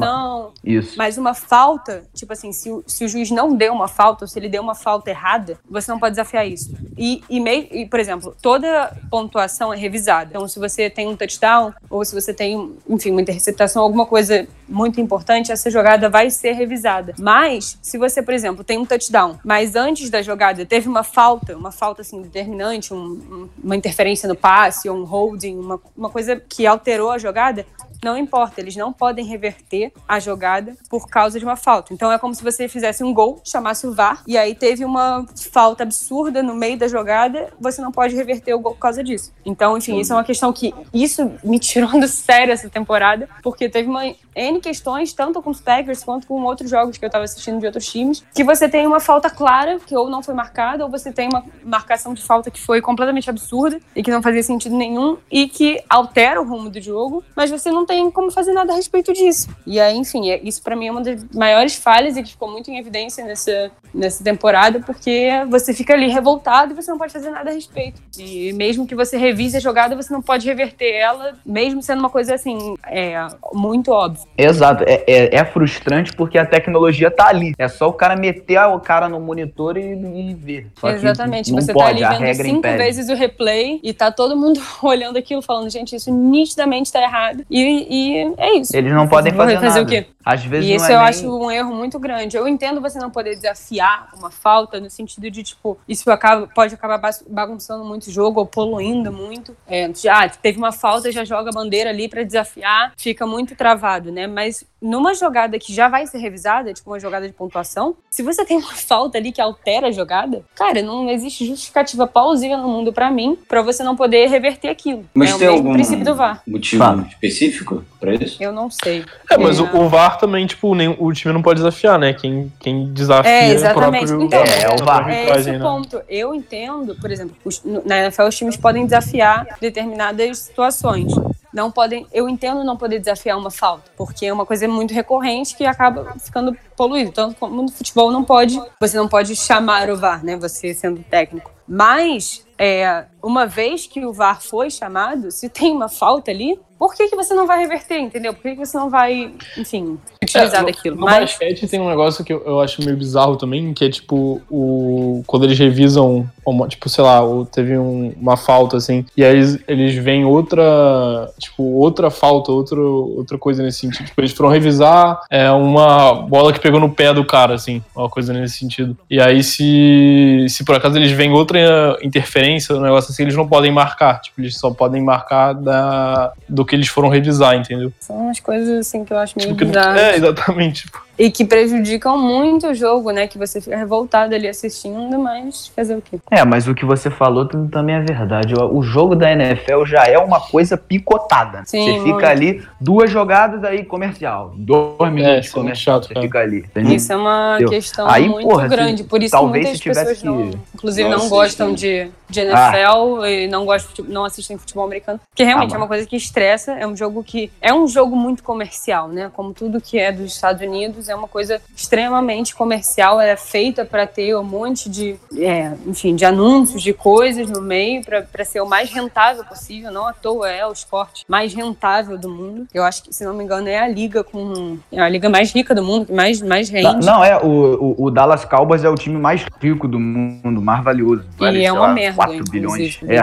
[0.64, 0.94] Isso.
[0.96, 4.28] mas uma falta, tipo assim, se o, se o juiz não deu uma falta, ou
[4.28, 6.74] se ele deu uma falta errada, você não pode desafiar isso.
[6.96, 10.30] E, e, mei- e, por exemplo, toda pontuação é revisada.
[10.30, 14.46] Então, se você tem um touchdown, ou se você tem, enfim, uma interceptação, alguma coisa
[14.68, 17.14] muito importante, essa jogada vai ser revisada.
[17.18, 21.56] Mas, se você, por exemplo, tem um touchdown, mas antes da jogada teve uma falta,
[21.56, 26.08] uma falta assim determinante, um- um- uma interferência no passe, ou um holding, uma, uma
[26.10, 27.66] coisa que alterou a jogada,
[28.02, 31.92] não importa, eles não podem reverter a jogada por causa de uma falta.
[31.92, 35.26] Então é como se você fizesse um gol, chamasse o VAR, e aí teve uma
[35.52, 39.32] falta absurda no meio da jogada, você não pode reverter o gol por causa disso.
[39.44, 43.68] Então, enfim, isso é uma questão que isso me tirou do sério essa temporada, porque
[43.68, 47.24] teve uma N questões, tanto com os Packers quanto com outros jogos que eu tava
[47.24, 50.84] assistindo de outros times, que você tem uma falta clara, que ou não foi marcada,
[50.84, 54.42] ou você tem uma marcação de falta que foi completamente absurda e que não fazia
[54.42, 58.52] sentido nenhum e que altera o rumo do jogo, mas você não tem como fazer
[58.52, 59.48] nada a respeito disso.
[59.66, 62.48] E aí, enfim, é- isso pra mim é uma das maiores falhas e que ficou
[62.48, 67.12] muito em evidência nessa, nessa temporada, porque você fica ali revoltado e você não pode
[67.12, 68.00] fazer nada a respeito.
[68.16, 72.10] E mesmo que você revise a jogada, você não pode reverter ela, mesmo sendo uma
[72.10, 74.24] coisa assim, é, muito óbvia.
[74.38, 77.54] Exato, é, é, é frustrante porque a tecnologia tá ali.
[77.58, 80.68] É só o cara meter o cara no monitor e, e ver.
[80.78, 81.50] Só Exatamente.
[81.52, 82.78] Você pode, tá ali vendo cinco impede.
[82.78, 87.44] vezes o replay e tá todo mundo olhando aquilo, falando, gente, isso nitidamente tá errado.
[87.50, 88.76] E, e é isso.
[88.76, 89.82] Eles não podem fazer, fazer nada.
[89.82, 90.06] o quê?
[90.24, 92.36] Às vezes E isso é eu nem- acho um erro muito grande.
[92.36, 96.74] Eu entendo você não poder desafiar uma falta no sentido de, tipo, isso acaba, pode
[96.74, 99.56] acabar bagunçando muito o jogo ou poluindo muito.
[99.66, 104.12] É, já teve uma falta, já joga a bandeira ali pra desafiar, fica muito travado,
[104.12, 104.26] né?
[104.26, 108.44] Mas numa jogada que já vai ser revisada, tipo uma jogada de pontuação, se você
[108.44, 112.92] tem uma falta ali que altera a jogada, cara, não existe justificativa plausível no mundo
[112.92, 115.04] pra mim pra você não poder reverter aquilo.
[115.14, 116.42] Mas é tem o mesmo algum princípio do VAR.
[116.46, 117.06] motivo Fala.
[117.08, 118.42] específico pra isso?
[118.42, 119.04] Eu não sei.
[119.30, 119.62] É, mas É.
[119.62, 122.12] o, o VAR também, tipo, nem, o time não pode desafiar, né?
[122.14, 124.06] Quem, quem desafia É, o exatamente.
[124.06, 124.26] próprio.
[124.26, 125.08] Então, É, é o VAR.
[125.10, 125.58] É esse o né?
[125.58, 126.00] ponto.
[126.08, 131.12] Eu entendo, por exemplo, os- na NFL os times podem desafiar determinadas situações.
[131.52, 135.56] Não podem, eu entendo não poder desafiar uma falta, porque é uma coisa muito recorrente
[135.56, 137.10] que acaba ficando poluído.
[137.12, 140.36] Tanto como no futebol não pode, você não pode chamar o VAR, né?
[140.36, 141.50] Você sendo técnico.
[141.66, 146.94] Mas é, uma vez que o VAR foi chamado, se tem uma falta ali, por
[146.94, 148.32] que, que você não vai reverter, entendeu?
[148.32, 150.96] Por que, que você não vai, enfim, utilizar É, no- daquilo?
[150.96, 153.90] No Mas basquete tem um negócio que eu, eu acho meio bizarro também, que é
[153.90, 156.28] tipo, o, quando eles revisam,
[156.68, 157.20] tipo, sei lá,
[157.52, 163.14] teve um- uma falta assim, e aí eles, eles veem outra, tipo, outra falta, outro,
[163.16, 164.06] outra coisa nesse sentido.
[164.06, 168.08] Tipo, eles foram revisar é, uma bola que pegou no pé do cara, assim, uma
[168.08, 168.96] coisa nesse sentido.
[169.10, 173.46] E aí, se, se por acaso eles veem outra interferência, um negócio assim, eles não
[173.48, 174.20] podem marcar.
[174.20, 177.92] Tipo, eles só podem marcar da, do que eles foram revisar, entendeu?
[178.00, 180.00] são umas coisas assim que eu acho meio Tipo, bizarras.
[180.00, 180.82] é, exatamente.
[180.86, 183.26] Tipo, E que prejudicam muito o jogo, né?
[183.26, 186.18] Que você fica revoltado ali assistindo, mas fazer o quê?
[186.30, 188.54] É, mas o que você falou tam- também é verdade.
[188.54, 191.62] O jogo da NFL já é uma coisa picotada.
[191.66, 192.24] Sim, você fica muito.
[192.24, 194.54] ali, duas jogadas aí comercial.
[194.56, 196.26] Dois minutos isso é comercial, chato, você cara.
[196.26, 196.58] fica ali.
[196.60, 196.94] entendeu?
[196.96, 197.68] Isso é uma Entendeu?
[197.70, 199.04] questão Aí, muito porra, se- grande.
[199.04, 202.40] Por isso talvez muitas se tivesse pessoas não, que- inclusive, não não, gostam de, de
[202.40, 205.20] NFL e não, gostam, de- não assistem futebol americano.
[205.30, 206.72] Porque realmente Ah, é uma coisa que estressa.
[206.72, 209.30] É um jogo que é um jogo muito comercial, né?
[209.34, 213.20] Como tudo que é dos Estados Unidos, é uma coisa extremamente comercial.
[213.20, 218.02] É feita para ter um monte de, é, enfim, de anúncios, de coisas no meio,
[218.04, 219.90] para ser o mais rentável possível.
[219.90, 222.66] Não à toa é o esporte mais rentável do mundo.
[222.72, 224.78] Eu acho que, se não me engano, é a liga com.
[224.92, 227.06] É a liga mais rica do mundo, que mais, mais Não, rende.
[227.06, 230.82] não, é, o, o, o Dallas Cowboys é o time mais rico do mundo, mais
[230.82, 231.24] valioso.
[231.36, 233.00] Vale, e é uma lá, merda, 4 bilhões.
[233.06, 233.22] É,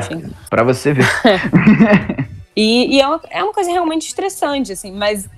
[0.49, 1.07] pra você ver.
[2.57, 5.29] E, e é, uma, é uma coisa realmente estressante, assim, mas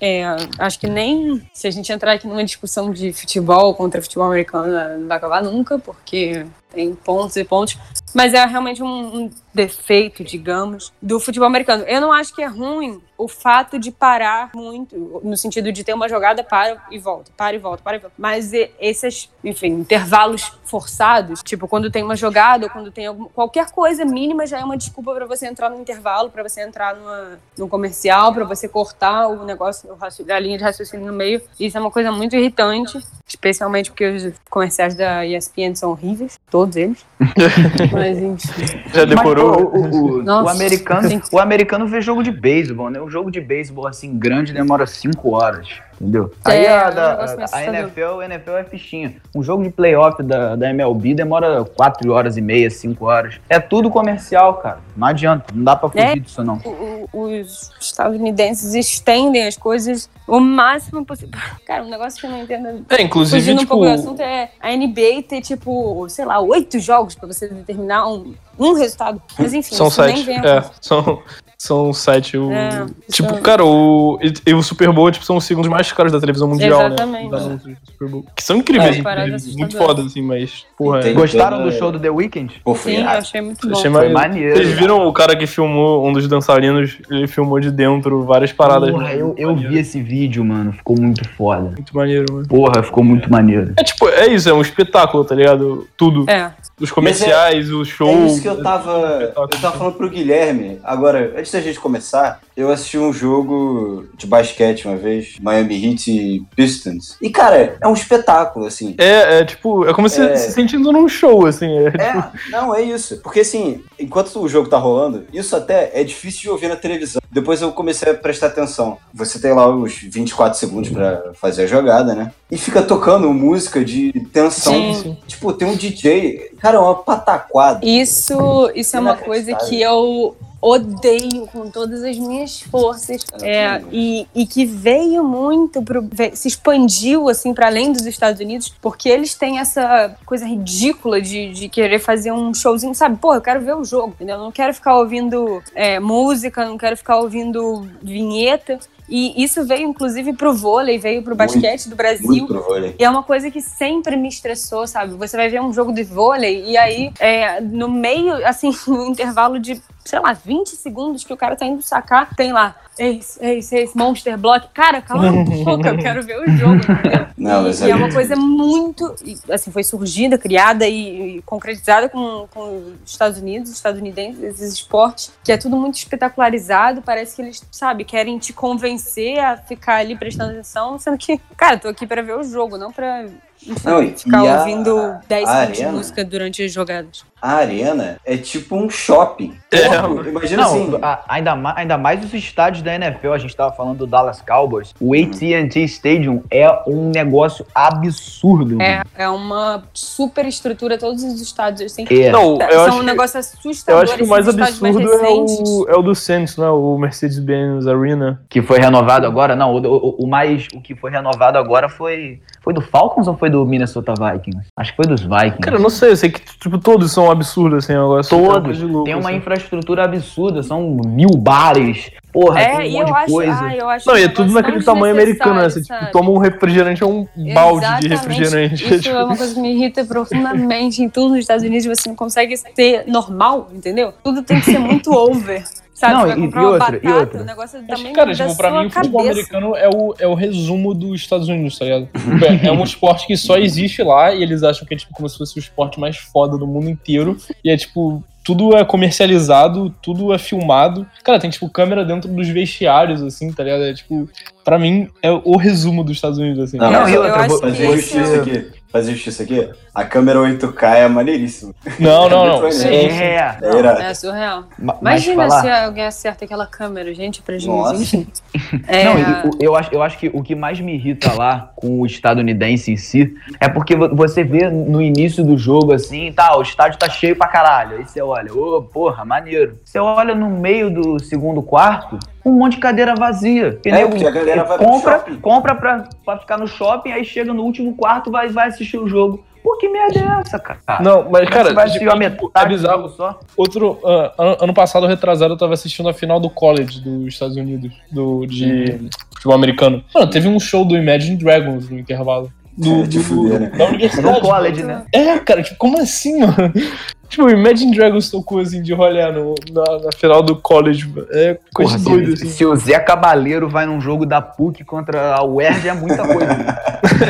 [0.00, 0.22] é,
[0.56, 5.00] acho que nem se a gente entrar aqui numa discussão de futebol contra futebol americano
[5.00, 7.76] não vai acabar nunca, porque tem pontos e pontos.
[8.14, 11.84] Mas é realmente um, um defeito, digamos, do futebol americano.
[11.84, 15.92] Eu não acho que é ruim o fato de parar muito, no sentido de ter
[15.92, 18.14] uma jogada, para e volta, para e volta, para e volta.
[18.16, 23.70] Mas esses, enfim, intervalos forçados, tipo, quando tem uma jogada ou quando tem algum, qualquer
[23.72, 27.38] coisa mínima já é uma desculpa para você entrar no intervalo, para você entrar numa,
[27.58, 31.42] num comercial, para você cortar o negócio, a linha de raciocínio no meio.
[31.58, 36.76] Isso é uma coisa muito irritante, especialmente porque os comerciais da ESPN são horríveis, todos
[36.76, 37.04] eles.
[38.00, 38.66] Mas enfim.
[38.92, 39.66] já Mas, decorou?
[39.70, 41.20] pô, o, o- o americano, sim.
[41.32, 43.00] o americano vê jogo de beisebol, né?
[43.00, 45.68] O jogo de beisebol, assim, grande demora 5 horas,
[46.00, 46.32] entendeu?
[46.44, 47.74] Aí É, a, é um da- a, assustador.
[47.74, 49.14] NFL, a NFL é fichinha.
[49.34, 53.40] Um jogo de playoff da, da MLB demora 4 horas e meia, 5 horas.
[53.48, 54.78] É tudo comercial, cara.
[54.96, 56.16] Não adianta, não dá pra fugir É.
[56.16, 56.56] disso, não.
[56.64, 61.38] o- os estadunidenses estendem as coisas o máximo possível.
[61.66, 62.86] Cara, um negócio que eu não entendo.
[62.88, 63.70] É, inclusive, Fugindo um tipo.
[63.70, 68.06] pouco do assunto é a NBA ter, tipo, sei lá, oito jogos pra você determinar
[68.06, 69.20] um, um resultado.
[69.38, 70.46] Mas enfim, São isso nem sete.
[70.46, 71.22] É, são,
[71.62, 72.38] são sete.
[72.38, 75.70] O, É, tipo, isso- cara, o, e, e o Super Bowl tipo, são os segundos
[75.70, 77.30] mais caros da televisão mundial, Exatamente.
[77.30, 77.76] né?
[77.84, 78.24] Super Bowl.
[78.34, 82.00] Que são incríveis, É, muito foda, assim, mas, porra, Tem- é, Gostaram do show do
[82.00, 82.62] The Weeknd?
[82.64, 83.18] Pô, foi Sim, irado.
[83.18, 83.76] achei muito bom.
[83.76, 84.56] achei Foi maneiro.
[84.56, 88.90] Vocês viram o cara que filmou, um dos dançarinos, ele filmou de dentro várias paradas.
[88.90, 89.16] Porra, né?
[89.16, 89.70] eu, eu Maneiro.
[89.74, 90.72] vi esse vídeo, mano.
[90.72, 91.72] Ficou muito foda.
[91.76, 92.48] Muito maneiro, mano.
[92.48, 93.74] Porra, ficou muito maneiro.
[93.76, 95.86] É tipo, é isso, é um espetáculo, tá ligado?
[95.94, 96.24] Tudo.
[96.30, 96.50] É.
[96.80, 98.08] Os comerciais, o show.
[98.08, 99.32] É isso que eu tava.
[99.36, 100.80] Eu tava falando pro Guilherme.
[100.82, 106.10] Agora, antes da gente começar, eu assisti um jogo de basquete uma vez, Miami Heat
[106.10, 107.16] e Pistons.
[107.20, 108.94] E, cara, é um espetáculo, assim.
[108.98, 110.36] É, é tipo, é como se É.
[110.36, 111.68] se sentindo num show, assim.
[111.78, 113.18] É, É, não, é isso.
[113.22, 117.19] Porque assim, enquanto o jogo tá rolando, isso até é difícil de ouvir na televisão.
[117.30, 118.98] Depois eu comecei a prestar atenção.
[119.14, 122.32] Você tem lá os 24 segundos pra fazer a jogada, né?
[122.50, 124.94] E fica tocando música de tensão.
[124.94, 125.16] Sim.
[125.26, 127.86] Tipo, tem um DJ, cara, é uma pataquada.
[127.86, 129.68] Isso, isso é uma coisa Inacreditável.
[129.68, 133.24] que eu odeio com todas as minhas forças.
[133.42, 138.72] É, e, e que veio muito pro, se expandiu assim para além dos Estados Unidos
[138.80, 143.16] porque eles têm essa coisa ridícula de, de querer fazer um showzinho sabe?
[143.16, 144.36] Pô eu quero ver o jogo entendeu?
[144.36, 148.78] Eu não quero ficar ouvindo é, música não quero ficar ouvindo vinheta
[149.10, 152.94] e isso veio inclusive pro vôlei veio pro basquete do Brasil Muito pro vôlei.
[152.98, 155.14] e é uma coisa que sempre me estressou, sabe?
[155.14, 159.58] Você vai ver um jogo de vôlei e aí, é, no meio, assim, no intervalo
[159.58, 163.72] de, sei lá, 20 segundos que o cara tá indo sacar, tem lá, ex, ex,
[163.72, 164.68] ex, Monster Block.
[164.72, 167.26] Cara, cala a boca, eu quero ver o jogo, entendeu?
[167.36, 169.14] Não, e, e é aí- uma coisa muito,
[169.50, 175.32] assim, foi surgida, criada e, e concretizada com, com os Estados Unidos, estadunidenses, esses esportes,
[175.42, 178.99] que é tudo muito espetacularizado, parece que eles, sabe, querem te convencer
[179.38, 182.92] a ficar ali prestando atenção, sendo que, cara, tô aqui pra ver o jogo, não
[182.92, 183.26] pra
[183.66, 187.24] enfim, Não, ficar e a- ouvindo 10 a segundos de música durante as jogadas.
[187.42, 189.54] A arena é tipo um shopping.
[189.72, 190.98] É, imagina Não, assim.
[191.00, 194.42] a- ainda, ma- ainda mais os estádios da NFL, a gente tava falando do Dallas
[194.42, 194.94] Cowboys.
[195.00, 198.80] O AT&T Stadium é um negócio absurdo.
[198.82, 202.04] É, é uma super estrutura, todos os estádios, assim.
[202.10, 202.30] É.
[202.30, 204.02] Não, eu são acho um que- negócio Eu assustador.
[204.02, 206.68] acho que o esses mais estádios mais absurdo é o, é o do Saints, né?
[206.68, 208.42] O Mercedes-Benz Arena.
[208.50, 209.56] Que foi renovado agora?
[209.56, 210.66] Não, o, o- o mais.
[210.74, 212.40] O que foi renovado agora foi.
[212.70, 214.68] Foi do Falcons ou foi do Minnesota Vikings?
[214.78, 215.58] Acho que foi dos Vikings.
[215.58, 218.22] Cara, eu não sei, eu sei que tipo, todos são absurdos, assim, agora.
[218.22, 218.78] Todos.
[218.78, 219.38] De louco, Tem uma assim.
[219.38, 222.12] infraestrutura absurda, são mil bares.
[222.32, 223.58] Porra, É, tem um monte eu de acho, coisa.
[223.60, 225.68] ah, eu acho Não, e é tudo naquele tamanho americano, né?
[225.68, 228.10] Você tipo, toma um refrigerante, é um balde de Exatamente.
[228.12, 228.74] refrigerante.
[228.84, 231.02] Isso tipo, é uma coisa que me irrita profundamente.
[231.02, 234.12] Em tudo nos Estados Unidos você não consegue ser normal, entendeu?
[234.22, 235.64] Tudo tem que ser muito over.
[236.00, 236.14] Sabe?
[236.14, 237.40] Não, Você vai e- e outra, e batata, outra?
[237.42, 239.32] o negócio é Acho cara, tipo, pra mim, o futebol cabeça.
[239.38, 242.06] americano é o, é o resumo dos Estados Unidos, tá ligado?
[242.06, 245.12] Tipo, é, é um esporte que só existe lá e eles acham que é tipo
[245.12, 247.36] como se fosse o esporte mais foda do mundo inteiro.
[247.62, 251.06] E é tipo, tudo é comercializado, tudo é filmado.
[251.22, 253.82] Cara, tem tipo câmera dentro dos vestiários, assim, tá ligado?
[253.84, 254.26] É tipo,
[254.64, 256.78] pra mim, é o resumo dos Estados Unidos, assim.
[256.78, 258.79] Não, Não, e eu- outra, eu acho vou- que vou- esse justiça aqui.
[258.92, 259.70] Fazer justiça aqui.
[259.94, 261.72] A câmera 8K é maneiríssima.
[261.98, 262.60] Não, não, não.
[262.62, 262.88] Muito Sim.
[262.88, 264.10] É, É.
[264.10, 264.64] É surreal.
[264.76, 267.70] ma- mas Imagina falar- se alguém acerta aquela câmera, gente, prejuízo.
[267.76, 268.02] Nossa.
[268.02, 268.26] Enfim.
[268.86, 271.72] É, Não, e o- eu, acho, eu acho que o que mais me irrita lá
[271.76, 276.32] com o estadunidense em si é porque vo- você vê no início do jogo assim,
[276.32, 277.98] tá, o estádio tá cheio pra caralho.
[277.98, 279.78] Aí você olha, ô, porra, maneiro.
[279.84, 283.78] Você olha no meio do segundo quarto, um monte de cadeira vazia.
[283.82, 285.36] Que É, nego porque a galera vai pro compra, shopping.
[285.40, 289.06] compra pra, pra ficar no shopping, aí chega no último quarto vai vai assistir o
[289.08, 289.44] jogo.
[289.62, 290.78] Pô, que merda é essa, cara?
[291.02, 293.02] Não, mas, cara, você vai assistir tipo, a metade é bizarro.
[293.02, 293.40] jogo só?
[293.54, 297.56] Outro, ah, ano, ano passado, retrasado, eu tava assistindo a final do college dos Estados
[297.58, 300.02] Unidos, do, de futebol americano.
[300.14, 302.50] Mano, teve um show do Imagine Dragons no intervalo.
[302.80, 303.66] Do, É, do- fuder, né?
[303.76, 304.34] da universidade.
[304.40, 305.02] No college, né?
[305.12, 306.54] É, cara, tipo, como assim, mano?
[307.30, 311.06] Tipo, Imagine Dragons tocou assim de rolê no, na, na final do college.
[311.08, 311.28] mano.
[311.30, 312.48] É coisa Porra, doida, se, assim.
[312.52, 316.52] se o Zé Cabaleiro vai num jogo da PUC contra a UERJ é muita coisa.
[316.56, 316.76] né?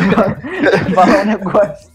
[0.94, 1.90] Falar um negócio.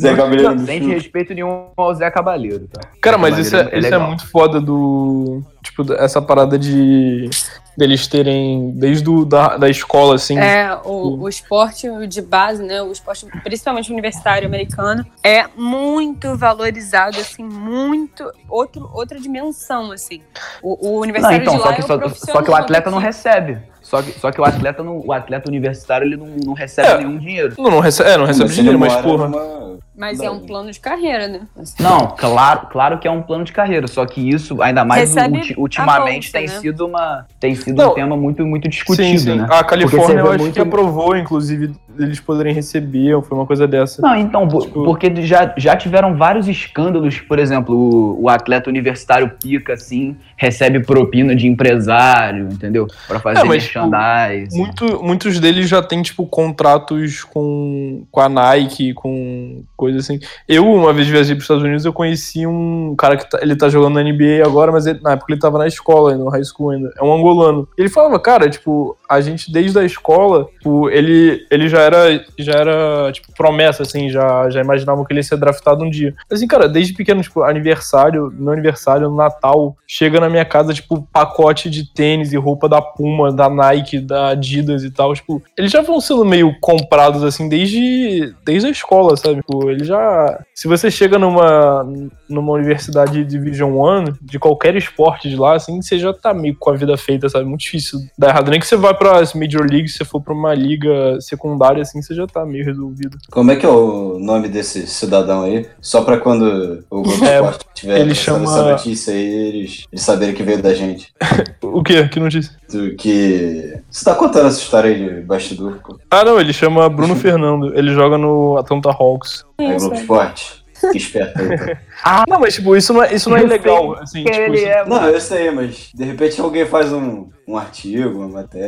[0.00, 2.80] Zé Cabeleiro do Sem respeito nenhum ao Zé Cabaleiro, tá?
[3.00, 5.42] Cara, Zé mas isso é, Cabaleiro isso é muito foda do.
[5.62, 7.28] Tipo, essa parada de.
[7.76, 8.72] deles terem.
[8.76, 10.38] Desde do, da, da escola, assim.
[10.38, 12.82] É, o, o esporte de base, né?
[12.82, 18.30] O esporte, principalmente universitário americano, é muito valorizado, assim, muito.
[18.48, 20.22] Outro, outra dimensão, assim.
[20.62, 22.50] O, o Não, universitário então, de lá só que, é o só, profissional só que
[22.50, 23.06] o atleta não daqui.
[23.06, 23.71] recebe.
[23.92, 26.96] Só que, só que o atleta não, o atleta universitário ele não, não recebe É.
[26.96, 27.54] nenhum dinheiro.
[27.58, 29.28] Não, não recebe, é, não recebe Mas dinheiro, mas porra.
[29.28, 31.40] numa- Mas é um plano de carreira, né?
[31.78, 35.54] Não, claro, claro que é um plano de carreira, só que isso, ainda mais ulti-
[35.56, 36.60] ultimamente, a bolsa, tem né?
[36.60, 37.92] sido uma tem sido Não.
[37.92, 39.36] um tema muito muito discutido, sim, sim.
[39.36, 39.46] né?
[39.48, 44.02] A Califórnia eu acho muito- que aprovou, inclusive, eles poderem receber, foi uma coisa dessa.
[44.02, 48.68] Não, então, po- Tipo- porque já, já tiveram vários escândalos, por exemplo, o, o atleta
[48.68, 52.86] universitário pica, assim, recebe propina de empresário, entendeu?
[53.06, 54.58] Pra fazer É, mas, tipo, merchandising.
[54.58, 59.62] Muito, muitos deles já têm, tipo, contratos com, com a Nike, com
[59.92, 60.20] coisa assim.
[60.48, 63.56] Eu, uma vez viajei para os Estados Unidos, eu conheci um cara que tá- ele
[63.56, 66.44] tá jogando na NBA agora, mas ele- na época ele tava na escola, no high
[66.44, 66.92] school ainda.
[66.98, 67.68] É um angolano.
[67.76, 72.52] Ele falava, cara, tipo, a gente desde a escola, tipo, ele, ele já era, já
[72.52, 76.14] era, tipo, promessa, assim, já, já imaginavam que ele ia ser draftado um dia.
[76.30, 81.06] Assim, cara, desde pequeno, tipo, aniversário, no aniversário, no Natal, chega na minha casa, tipo,
[81.12, 85.70] pacote de tênis e roupa da Puma, da Nike, da Adidas e tal, tipo, eles
[85.70, 89.36] já vão sendo meio comprados, assim, desde, desde a escola, sabe?
[89.36, 90.40] Tipo, ele já...
[90.54, 91.86] Se você chega numa,
[92.28, 96.56] numa universidade de Division One, de qualquer esporte de lá, assim, você já tá meio
[96.58, 97.44] com a vida feita, sabe?
[97.44, 98.50] Muito difícil dar errado.
[98.50, 102.00] Nem que você vá pra Major League, se você for pra uma liga secundária, assim,
[102.00, 103.18] você já tá meio resolvido.
[103.30, 105.66] Como é que é o nome desse cidadão aí?
[105.80, 109.86] Só pra quando o Globo É, Esporte tiver ele essa- chama- essa notícia aí, eles,
[109.92, 111.12] eles saberem que veio da gente.
[111.62, 112.06] O quê?
[112.08, 112.52] Que notícia?
[112.70, 113.74] Do que.
[113.90, 115.98] Você tá contando essa história aí de bastidor, pô.
[116.10, 117.72] Ah, não, ele chama Bruno Fernando.
[117.76, 119.44] Ele joga no Atlanta Hawks.
[119.58, 119.78] Aí, Isso.
[119.88, 120.61] Globo Esporte.
[120.90, 122.24] Que esperto tá?
[122.28, 123.94] Não, mas, tipo, isso não é, isso não é Eu ilegal.
[124.00, 127.56] Assim, tipo, ele isso- é, Não, eu sei, mas de repente alguém faz um, um
[127.56, 128.66] artigo, uma matéria.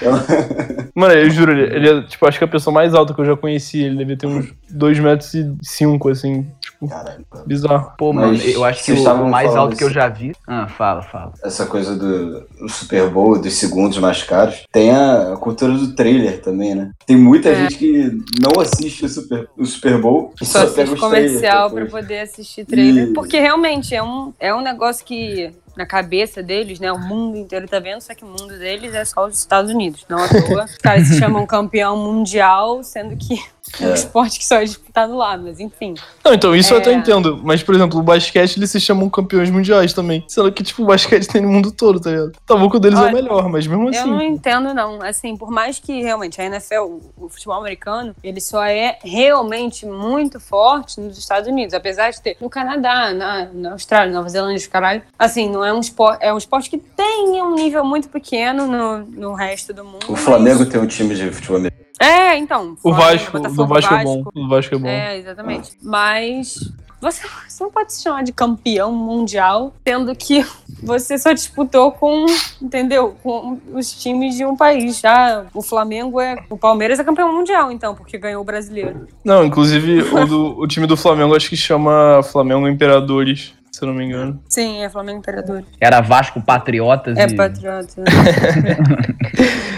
[0.00, 0.12] Então,
[0.94, 3.24] Mano, eu juro, ele, ele é, tipo, acho que a pessoa mais alta que eu
[3.24, 3.82] já conheci.
[3.82, 6.46] Ele devia ter uns 2 metros e 5, assim.
[6.86, 7.38] Tipo, caralho, pô.
[7.46, 7.92] bizarro.
[7.98, 9.94] Pô, mano, Mas eu acho que o, mais alto que eu isso.
[9.94, 10.32] já vi.
[10.46, 11.32] Ah, fala, fala.
[11.42, 16.40] essa coisa do, do Super Bowl, dos segundos mais caros, tem a, cultura do trailer
[16.40, 16.90] também, né?
[17.06, 17.54] Tem muita É.
[17.54, 21.00] gente que não assiste o Super, o Super Bowl e Só só, pega assiste os
[21.00, 22.02] comercial pra depois.
[22.04, 23.08] poder assistir trailer.
[23.08, 26.90] E- Porque realmente é um, é um negócio que, na cabeça deles, né?
[26.92, 30.04] O mundo inteiro tá vendo, só que o mundo deles é só os Estados Unidos.
[30.08, 30.64] Não à toa.
[30.64, 33.38] Os caras se chamam campeão mundial, sendo que
[33.80, 33.94] um É.
[33.94, 35.94] esporte que só é disputado lá, mas enfim.
[36.24, 36.94] Não, então, isso eu até É.
[36.94, 37.40] entendo.
[37.42, 40.24] Mas, por exemplo, o basquete, eles se chamam campeões mundiais também.
[40.28, 42.32] Sendo que, tipo, o basquete tem no mundo todo, tá ligado?
[42.46, 44.10] Tá bom que o deles é o Olha, melhor, mas mesmo Eu assim.
[44.10, 45.02] não entendo, não.
[45.02, 49.86] Assim, por mais que realmente a NFL, o- o futebol americano, ele só é realmente
[49.86, 51.74] muito forte nos Estados Unidos.
[51.74, 55.02] Apesar de ter no Canadá, na, na Austrália, Nova Zelândia, caralho.
[55.18, 56.18] Assim, não é um esporte.
[56.22, 60.04] É um esporte que tem um nível muito pequeno no, no resto do mundo.
[60.08, 61.83] O mas- Flamengo tem um time de futebol americano.
[62.00, 62.76] É, então.
[62.82, 64.24] O Vasco, do Vasco é bom.
[64.34, 64.88] O Vasco é bom.
[64.88, 65.72] É, exatamente.
[65.82, 70.44] Mas você, você não pode se chamar de campeão mundial, tendo que
[70.82, 72.26] você só disputou com,
[72.60, 73.14] entendeu?
[73.22, 74.98] Com os times de um país.
[75.00, 76.36] Já o Flamengo é.
[76.50, 79.06] O Palmeiras é campeão mundial, então, porque ganhou o brasileiro.
[79.24, 83.88] Não, inclusive, o, do- o time do Flamengo acho que chama Flamengo Imperadores, se eu
[83.88, 84.40] não me engano.
[84.48, 85.64] Sim, é Flamengo Imperador.
[85.80, 87.34] Era Vasco Patriotas É e...
[87.36, 88.02] patriota.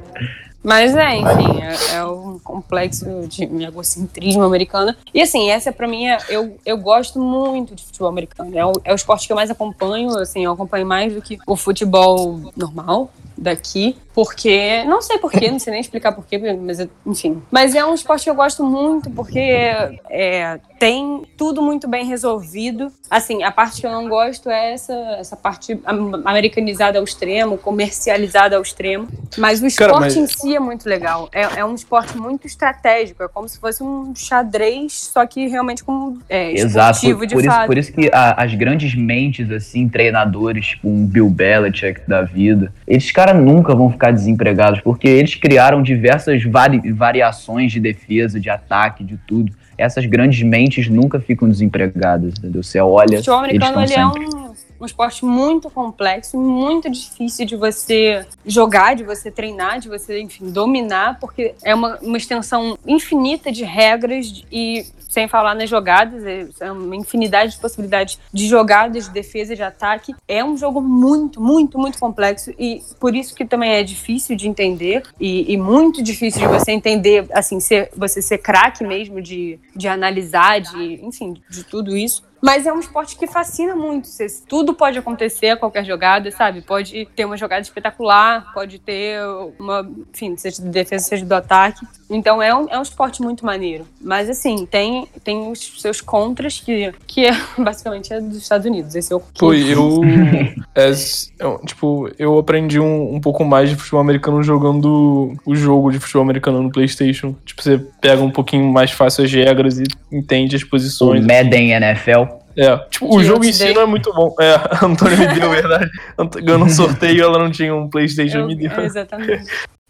[0.67, 4.93] Mas é, enfim, é, é um complexo de egocentrismo americano.
[5.14, 8.59] E assim, essa pra mim, é, eu, eu gosto muito de futebol americano.
[8.59, 11.39] É o, é o esporte que eu mais acompanho, assim, eu acompanho mais do que
[11.47, 13.97] o futebol normal daqui.
[14.17, 17.43] Porque, não sei porquê, não sei nem explicar porquê, mas enfim.
[17.51, 22.91] Mas é um esporte que eu gosto muito porque é, tem tudo muito bem resolvido.
[23.11, 27.59] Assim, a parte que eu não gosto é essa, essa parte am- americanizada ao extremo,
[27.59, 29.07] comercializada ao extremo.
[29.37, 31.29] Mas o Cara, esporte mas- em si é muito legal.
[31.31, 33.23] É, é um esporte muito estratégico.
[33.23, 37.35] É como se fosse um xadrez, só que realmente com é, Exato, esportivo por, de
[37.35, 42.01] por isso, por isso que a- as grandes mentes, assim, treinadores, tipo um Bill Belichick
[42.09, 47.81] da vida, esses caras nunca vão ficar desempregados, porque eles criaram diversas vari- variações de
[47.81, 49.53] defesa, de ataque, de tudo.
[49.79, 52.63] Essas grandes mentes nunca ficam desempregadas, entendeu?
[52.63, 54.25] Você olha, O futebol americano ele é sempre.
[54.25, 60.20] um, um esporte muito complexo, muito difícil de você jogar, de você treinar, de você,
[60.20, 66.27] enfim, dominar, porque é uma, uma extensão infinita de regras e sem falar nas jogadas,
[66.27, 70.14] é é uma infinidade de possibilidades de jogadas, de defesa, de ataque.
[70.29, 74.47] É um jogo muito, muito, muito complexo e por isso que também é difícil de
[74.47, 79.59] entender e, e muito difícil de você entender, assim, ser, você ser craque mesmo de,
[79.74, 82.22] de analisar, de, enfim, de tudo isso.
[82.43, 84.09] Mas é um esporte que fascina muito.
[84.49, 86.62] Tudo pode acontecer a qualquer jogada, sabe?
[86.62, 89.18] Pode ter uma jogada espetacular, pode ter
[89.59, 91.87] uma, enfim, seja de defesa, seja do ataque.
[92.09, 93.87] Então é um, é um esporte muito maneiro.
[94.01, 98.95] Mas assim, tem, tem os seus contras, que, que é, basicamente é dos Estados Unidos.
[98.95, 100.01] Esse é o Pô, eu.
[100.74, 100.93] é,
[101.39, 105.99] eu, tipo, eu aprendi um, um pouco mais de futebol americano jogando o jogo de
[105.99, 107.34] futebol americano no PlayStation.
[107.45, 111.24] Tipo, você pega um pouquinho mais fácil as regras e entende as O posições.
[111.26, 112.36] Madden NFL.
[112.57, 114.35] É, tipo, o jogo em si não é muito bom.
[114.41, 115.91] É, a Antônia me deu, verdade.
[116.19, 118.71] Ant- Ganhou um sorteio ela não tinha um PlayStation, Eu- me deu.
[118.81, 119.45] exatamente.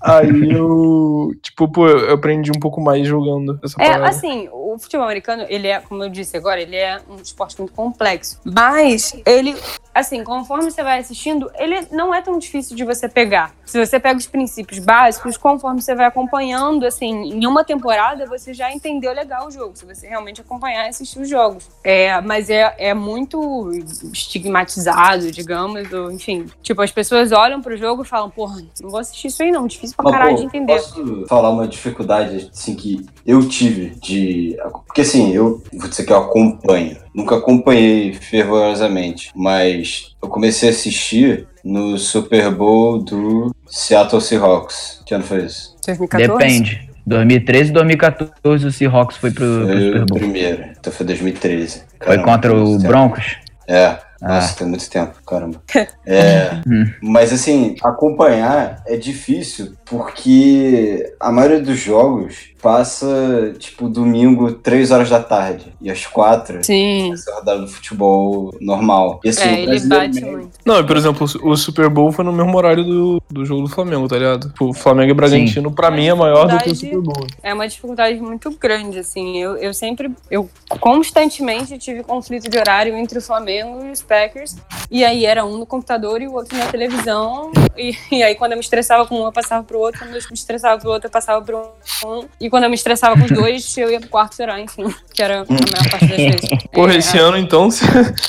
[0.06, 4.08] Aí eu, tipo, pô, eu aprendi um pouco mais jogando essa É, parada.
[4.08, 7.72] assim, o futebol americano, ele é, como eu disse agora, ele é um esporte muito
[7.72, 8.40] complexo.
[8.44, 9.56] Mas ele,
[9.92, 13.52] assim, conforme você vai assistindo, ele não é tão difícil de você pegar.
[13.64, 18.54] Se você pega os princípios básicos, conforme você vai acompanhando, assim, em uma temporada, você
[18.54, 19.72] já entendeu legal o jogo.
[19.74, 21.68] Se você realmente acompanhar e assistir os jogos.
[21.82, 23.70] É, mas é, é muito
[24.12, 26.46] estigmatizado, digamos, ou, enfim.
[26.62, 29.66] Tipo, as pessoas olham pro jogo e falam, porra, não vou assistir isso aí não,
[29.66, 30.72] difícil pra Mas, caralho pô, de entender.
[30.74, 34.56] Posso falar uma dificuldade assim que eu tive de.
[34.86, 36.96] Porque assim, eu vou dizer que eu acompanho.
[37.14, 45.02] Nunca acompanhei fervorosamente, mas eu comecei a assistir no Super Bowl do Seattle Seahawks.
[45.06, 45.74] Que ano foi isso?
[45.86, 46.38] 2014?
[46.38, 46.90] Depende.
[47.06, 50.18] 2013 e 2014 o Seahawks foi pro, pro Foi Super o Bowl.
[50.18, 50.64] primeiro.
[50.78, 51.78] Então foi 2013.
[51.78, 52.88] Foi Caramba, contra tem muito o.
[52.88, 53.36] Broncos?
[53.68, 53.98] É.
[54.22, 54.34] Ah.
[54.36, 55.60] Nossa, tem muito tempo, caramba.
[56.08, 56.84] É, Hum.
[57.02, 65.10] mas assim, acompanhar é difícil porque a maioria dos jogos passa, tipo, domingo, 3 horas
[65.10, 65.72] da tarde.
[65.80, 67.12] E às 4 Sim.
[67.12, 69.20] essa é a rodada do futebol normal.
[69.24, 70.50] E assim, É, o ele bate muito.
[70.64, 73.62] Não, e, por exemplo, o o Super Bowl foi no mesmo horário do, do jogo
[73.62, 74.52] do Flamengo, tá ligado?
[74.60, 76.74] O Flamengo e Bragantino, pra mim, é maior do que o.
[76.74, 77.26] Super Bowl.
[77.42, 79.38] É uma dificuldade muito grande, assim.
[79.38, 80.48] Eu, eu sempre, eu
[80.80, 84.56] constantemente tive conflito de horário entre o Flamengo e os Packers.
[84.90, 87.50] E aí era um no computador e o outro na televisão.
[87.76, 90.00] E, e aí quando eu me estressava com um, eu passava pro outro.
[90.00, 91.72] Quando eu me estressava pro outro, eu passava pro
[92.04, 92.24] um.
[92.40, 94.84] E quando eu me estressava com os dois, eu ia pro quarto chorar, enfim.
[95.12, 96.48] Que era a maior parte das vezes.
[96.72, 97.84] Porra, É, esse ano, então, se-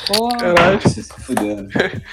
[0.06, 0.80] porra, caralho.
[0.82, 1.68] Você se fudendo.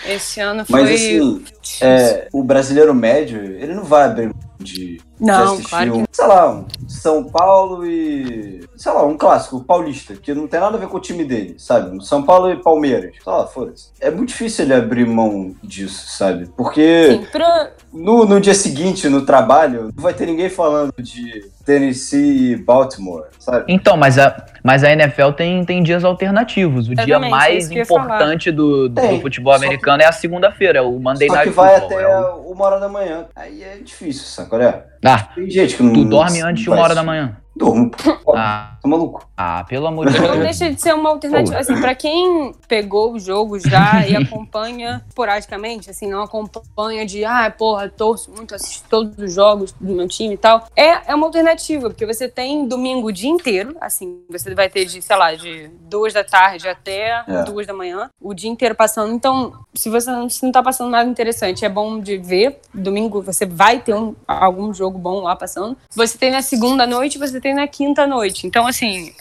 [0.07, 0.82] esse ano foi.
[0.82, 1.43] Mas assim,
[1.82, 6.28] é, o brasileiro médio, ele não vai abrir de, de Não, assistir claro um, sei
[6.28, 8.68] lá, um São Paulo e.
[8.76, 11.56] Sei lá, um clássico, paulista, que não tem nada a ver com o time dele,
[11.58, 12.03] sabe?
[12.06, 13.16] São Paulo e Palmeiras.
[13.24, 13.91] Sei lá, foda-se.
[13.99, 16.47] É muito difícil ele abrir mão disso, sabe?
[16.56, 21.46] Porque Sim, pra, no, no dia seguinte, no trabalho, não vai ter ninguém falando de
[21.66, 23.66] Tennessee e Baltimore, sabe?
[23.68, 26.88] Então, mas a, mas a NFL tem, tem dias alternativos.
[26.88, 30.06] O dia Exatamente, é mais eu importante do, do Tem, futebol só que- americano é
[30.06, 31.98] a segunda-feira, é o Monday Só Night que vai Football.
[32.00, 33.26] até é o- uma hora da manhã.
[33.36, 34.50] Aí é difícil, sabe?
[34.52, 35.93] Olha, Ah, tem gente que não.
[35.93, 37.38] tu dorme antes de uma hora da manhã.
[37.56, 37.89] Durmo.
[38.36, 39.28] Ah, Tá maluco?
[39.36, 40.40] ah, pelo amor de Não Deus.
[40.40, 41.58] deixa de ser uma alternativa.
[41.58, 47.54] Assim, pra quem pegou o jogo já e acompanha esporadicamente, assim, não acompanha de, ah,
[47.56, 51.26] porra, torço muito, assisto todos os jogos do meu time e tal, é, é uma
[51.26, 55.34] alternativa, porque você tem domingo o dia inteiro, assim, você vai ter de, sei lá,
[55.34, 57.44] de duas da tarde até É.
[57.44, 59.14] duas da manhã, o dia inteiro passando.
[59.14, 62.60] Então, se você não, se não tá passando nada interessante, é bom de ver.
[62.74, 65.76] Domingo você vai ter um, algum jogo bom lá passando.
[65.96, 68.46] Você tem na segunda noite, você tem na quinta noite.
[68.48, 68.75] Então, assim,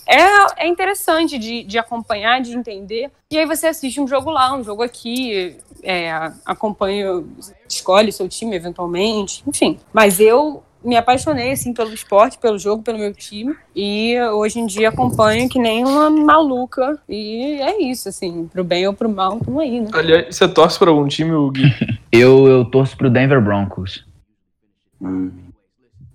[0.07, 3.11] é, é interessante de, de acompanhar, de entender.
[3.31, 6.11] E aí você assiste um jogo lá, um jogo aqui, é,
[6.45, 7.23] acompanha,
[7.69, 9.79] escolhe seu time eventualmente, enfim.
[9.93, 14.67] Mas eu me apaixonei assim pelo esporte, pelo jogo, pelo meu time e hoje em
[14.67, 19.41] dia acompanho que nem uma maluca e é isso assim, pro bem ou pro mal,
[19.41, 19.89] tamo aí, né?
[19.95, 21.65] Aliás, você torce pra algum time, o Gui?
[22.13, 24.07] Eu, eu torço pro Denver Broncos.
[25.03, 25.33] Hum.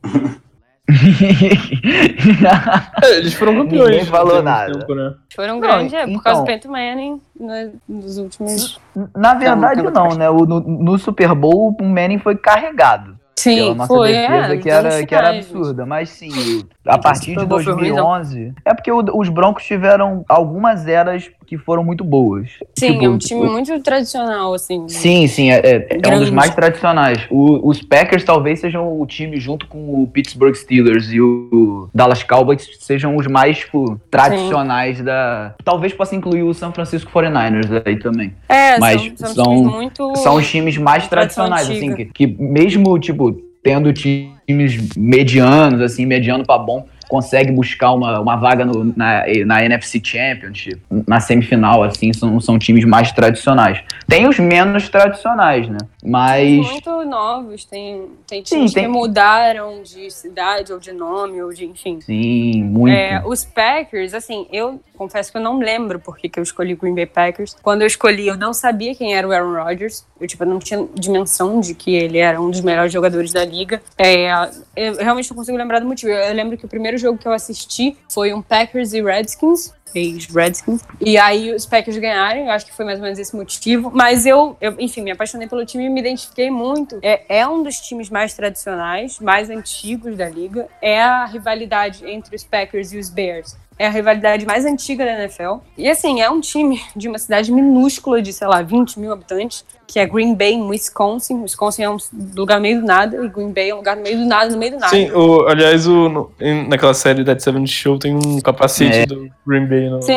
[3.03, 3.89] É, eles foram campeões.
[3.89, 4.71] Ninguém falou nada.
[4.77, 5.13] tempo, né?
[5.35, 8.79] Foram Não, grandes, é, por então- causa do Peyton Manning né, nos últimos
[9.15, 10.29] Na verdade, Não, não, né?
[10.29, 13.11] O, no, no Super Bowl, o Manning foi carregado.
[13.13, 15.85] pela Sim, nossa foi, defesa, é, que, era, que era absurda.
[15.85, 17.95] Mas sim, a partir de Super Bowl foi ruim, não.
[17.95, 18.53] 2011.
[18.65, 22.49] É porque o- os Broncos tiveram algumas eras que foram muito boas.
[22.77, 24.87] Sim, Tipo, é um time o- muito tradicional, assim.
[24.87, 27.25] Sim, sim, é, é- é um dos mais tradicionais.
[27.31, 32.21] O- os Packers talvez sejam o time, junto com o Pittsburgh Steelers e o Dallas
[32.23, 35.55] Cowboys, sejam os mais, tipo, tradicionais da.
[35.63, 38.33] Talvez possa incluir o San Francisco 49ers aí também.
[38.47, 40.15] É, Mas são, são, são- times muito.
[40.17, 41.95] São os times mais tradicionais, assim, antiga.
[42.13, 48.35] que, que mesmo, tipo, tendo times medianos, assim, mediano pra bom, consegue buscar uma, uma
[48.37, 53.81] vaga no- na, na NFC Championship, na semifinal, assim, são, são times mais tradicionais.
[54.07, 55.77] Tem os menos tradicionais, né?
[56.03, 56.55] Mas.
[56.55, 61.51] muito novos, tem, tem Sim, times tem- que mudaram de cidade ou de nome ou
[61.51, 61.99] de enfim.
[62.01, 62.93] Sim, muito.
[62.95, 66.77] É, os Packers, assim, eu confesso que eu não lembro por que eu escolhi o
[66.77, 67.55] Green Bay Packers.
[67.61, 70.05] Quando eu escolhi, eu não sabia quem era o Aaron Rodgers.
[70.21, 73.81] Eu, tipo, não tinha dimensão de que ele era um dos melhores jogadores da liga.
[73.97, 74.29] É,
[74.75, 76.11] eu realmente não consigo lembrar do motivo.
[76.11, 79.73] Eu lembro que o primeiro jogo que eu assisti foi um Packers e Redskins.
[79.93, 80.81] Ex-Redskins.
[81.01, 83.91] E aí os Packers ganharam, eu acho que foi mais ou menos esse motivo.
[83.93, 86.99] Mas eu, eu, enfim, me apaixonei pelo time e me identifiquei muito.
[87.01, 90.67] É, é um dos times mais tradicionais, mais antigos da liga.
[90.81, 93.57] É a rivalidade entre os Packers e os Bears.
[93.77, 95.59] É a rivalidade mais antiga da NFL.
[95.77, 99.63] E assim, é um time de uma cidade minúscula de, sei lá, 20 mil habitantes,
[99.91, 101.41] que é Green Bay, em Wisconsin.
[101.41, 101.97] Wisconsin é um
[102.35, 104.51] lugar no meio do nada, e Green Bay é um lugar no meio do nada,
[104.51, 104.89] no meio do nada.
[104.91, 109.05] Sim, o, aliás, o, no- em- naquela série Dead Seven Show tem um capacete É.
[109.07, 109.89] do Green Bay.
[109.89, 110.13] No, Sim,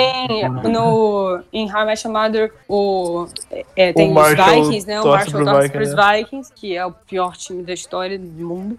[0.70, 3.26] no, em How I Met Your Mother, o,
[3.74, 5.00] é, tem O os Marshall Vikings, né?
[5.00, 6.16] O Marshall torce Viking, pros né?
[6.18, 8.78] Vikings, que é o pior time da história do mundo.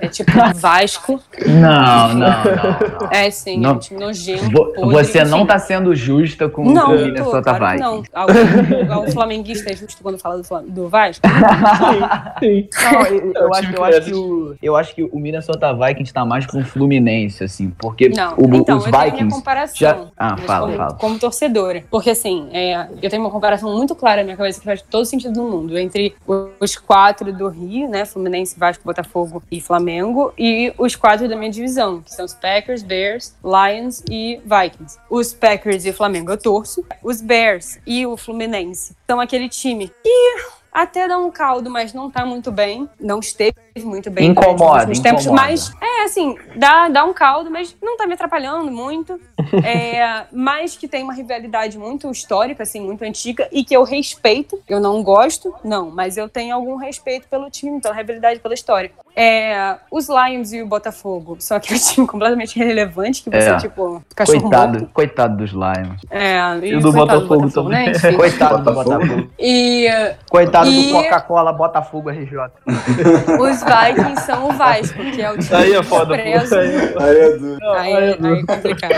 [0.00, 1.20] É tipo Vasco.
[1.46, 2.24] Não, não, não.
[3.02, 3.08] não.
[3.10, 3.72] É, sim, é Não.
[3.74, 4.50] um time nojento.
[4.50, 5.46] Vo- podre, Você não enfim.
[5.46, 8.10] tá sendo justa com Não, o Minnesota claro Vikings.
[8.14, 8.22] não.
[8.22, 11.26] Algum, algum flamenguista é justo quando fala do, do Vasco?
[12.38, 12.68] Sim.
[12.92, 13.02] Não,
[13.42, 16.46] eu, acho, eu, que acho que o, eu acho que o Minnesota Vikings tá mais
[16.46, 19.34] com o Fluminense, assim, porque Não, o- então, os eu tenho minha Vikings.
[19.34, 19.76] comparação.
[19.76, 20.94] já- Ah, fala, como, fala.
[20.94, 21.82] como torcedora.
[21.90, 25.04] Porque, assim, é, eu tenho uma comparação muito clara na minha cabeça que faz todo
[25.04, 26.14] sentido no mundo entre
[26.60, 28.04] os quatro do Rio, né?
[28.04, 32.84] Fluminense, Vasco, Botafogo e Flamengo, e os quatro da minha divisão, que são os Packers,
[32.84, 34.98] Bears, Lions e Vikings.
[35.10, 36.84] Os Packers e o Flamengo eu torço.
[37.02, 40.36] Os Bears e o Fluminense são aquele time que
[40.70, 42.88] até dá um caldo, mas não tá muito bem.
[43.00, 45.46] Não esteve muito bem Incomoda, nos tempos, incomoda.
[45.48, 49.20] mas é assim, dá, dá um caldo, mas não tá me atrapalhando muito.
[49.64, 54.58] É, mas que tem uma rivalidade muito histórica, assim, muito antiga, e que eu respeito.
[54.68, 58.90] Eu não gosto, não, mas eu tenho algum respeito pelo time, pela rivalidade, pela história.
[59.14, 63.56] É, os Lions e o Botafogo são aquele time completamente irrelevante que você, É.
[63.56, 64.90] tipo, cachorro Coitado, morto.
[64.92, 66.00] coitado dos Lions.
[66.10, 67.86] É, E o do coitado Botafogo também.
[67.92, 67.92] né?
[68.16, 68.98] Coitado do Botafogo.
[69.06, 69.30] Botafogo.
[69.38, 69.86] E
[70.28, 72.36] Coitado E- do Coca-Cola Botafogo RJ.
[73.40, 76.54] os Vikings são o Vasco, que é o time Aí é que foda, desprezo.
[76.56, 77.58] Aí- Aí é duro.
[77.64, 78.94] Aí, aí é aí é complicado.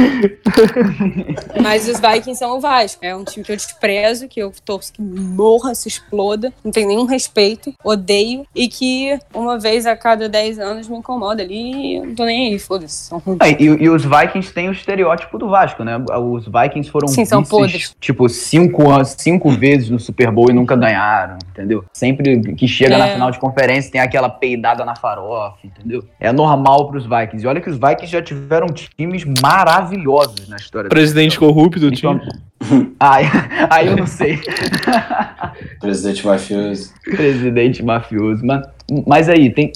[1.63, 3.05] Mas os Vikings são o Vasco.
[3.05, 6.87] É um time que eu desprezo, que eu torço que morra, se exploda, não tem
[6.87, 11.97] nenhum respeito, odeio, e que uma vez a cada 10 anos me incomoda ali.
[11.97, 13.11] eu Não tô nem aí, foda-se.
[13.41, 15.97] Ah, e, e os Vikings têm o estereótipo do Vasco, né?
[15.99, 20.77] Os Vikings foram Sim, são vices, tipo, cinco, cinco vezes no Super Bowl e nunca
[20.77, 21.85] ganharam, entendeu?
[21.93, 22.99] Sempre que chega É.
[22.99, 26.05] na final de conferência tem aquela peidada na farofa, entendeu?
[26.19, 27.45] É normal pros Vikings.
[27.45, 30.91] E olha que os Vikings já tiveram times maravilhosos na história.
[30.91, 32.21] Presidente corrupto do time.
[32.99, 33.25] Aí,
[33.71, 34.41] aí eu não sei.
[35.81, 36.93] Presidente mafioso.
[37.05, 38.45] Presidente mafioso.
[38.45, 38.67] Mas,
[39.07, 39.71] mas aí, tem,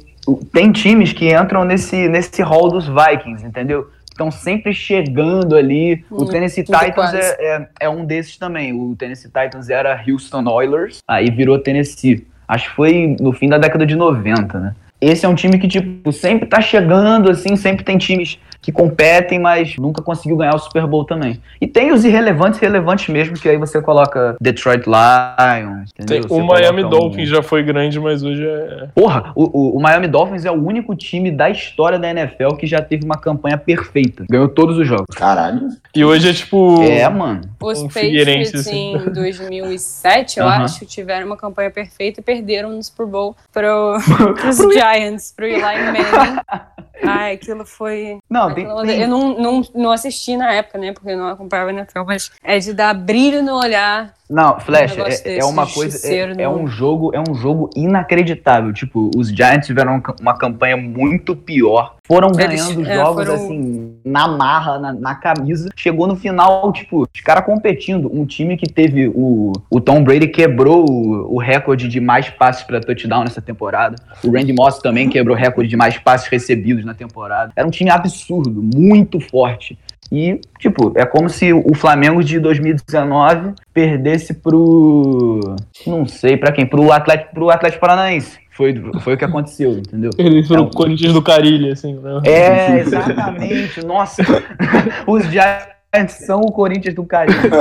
[0.53, 3.89] tem times que entram nesse, nesse hall dos Vikings, entendeu?
[4.11, 6.05] Estão sempre chegando ali.
[6.11, 8.73] O Hum, Tennessee muito Titans é, é, é um desses também.
[8.73, 12.27] O Tennessee Titans era Houston Oilers, aí virou Tennessee.
[12.53, 14.75] Acho que foi no fim da década de 90, né?
[15.01, 19.39] Esse é um time que, tipo, sempre tá chegando, assim, sempre tem times que competem,
[19.41, 21.41] mas nunca conseguiu ganhar o Super Bowl também.
[21.61, 26.29] E tem os irrelevantes, relevantes mesmo, que aí você coloca Detroit Lions, Tem- entendeu?
[26.29, 28.89] Você o Miami um- Dolphins já foi grande, mas hoje é.
[28.95, 29.45] Porra, o,
[29.75, 33.05] o- o Miami Dolphins é o único time da história da NFL que já teve
[33.05, 34.25] uma campanha perfeita.
[34.31, 35.15] Ganhou todos os jogos.
[35.17, 35.69] Caralho.
[35.95, 36.81] E hoje é tipo.
[36.83, 37.41] É, mano.
[37.61, 38.95] Os um Patriots assim.
[39.07, 40.65] em 2007, eu Aham.
[40.65, 43.97] acho, tiveram uma campanha perfeita e perderam no Super Bowl pro,
[44.41, 46.41] pros Giants, pro Eli Manning.
[47.05, 48.19] Ai, aquilo foi.
[48.31, 50.93] Não, Eu não, não, não assisti na época, né?
[50.93, 54.15] Porque eu não acompanhava NFL, mas é de dar brilho no olhar.
[54.33, 56.09] Não, Flash, Um é, é uma coisa.
[56.11, 58.73] É, é no- um jogo, é um jogo inacreditável.
[58.73, 61.97] Tipo, os Giants tiveram uma- campanha muito pior.
[62.07, 65.69] Foram Eles, ganhando é, jogos foram- assim, na marra, na, na camisa.
[65.77, 68.11] Chegou no final, tipo, os caras competindo.
[68.13, 72.63] Um time que teve o, o Tom Brady quebrou o, o recorde de mais passes
[72.65, 73.97] para touchdown nessa temporada.
[74.25, 77.53] O Randy Moss também quebrou o recorde de mais passes recebidos na temporada.
[77.55, 79.79] Era um time absurdo, muito forte.
[80.13, 85.41] E, tipo, é como se o Flamengo de 2019 perdesse pro.
[85.87, 86.67] Não sei, pra quem?
[86.67, 88.39] Pro Atlético, pro Atlético Paranaense.
[88.51, 90.11] Foi, foi o que aconteceu, entendeu?
[90.19, 92.21] Eles foram É o Corinthians do Carilho, assim, né?
[92.27, 93.83] É, exatamente.
[93.87, 94.23] Nossa,
[95.09, 97.39] os Giants são o Corinthians do Caribe.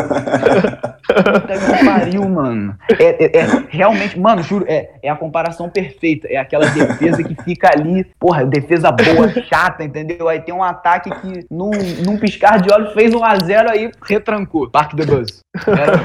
[1.12, 2.76] Puta que pariu, mano.
[2.98, 6.28] É, é- é realmente, mano, juro, é, é a comparação perfeita.
[6.30, 10.30] É aquela defesa que fica ali, porra, defesa boa, chata, entendeu?
[10.30, 11.72] Aí tem um ataque que, num,
[12.06, 14.70] num piscar de olhos, fez um a 0 aí retrancou.
[14.70, 15.42] Park the Bus.
[15.68, 16.02] Era,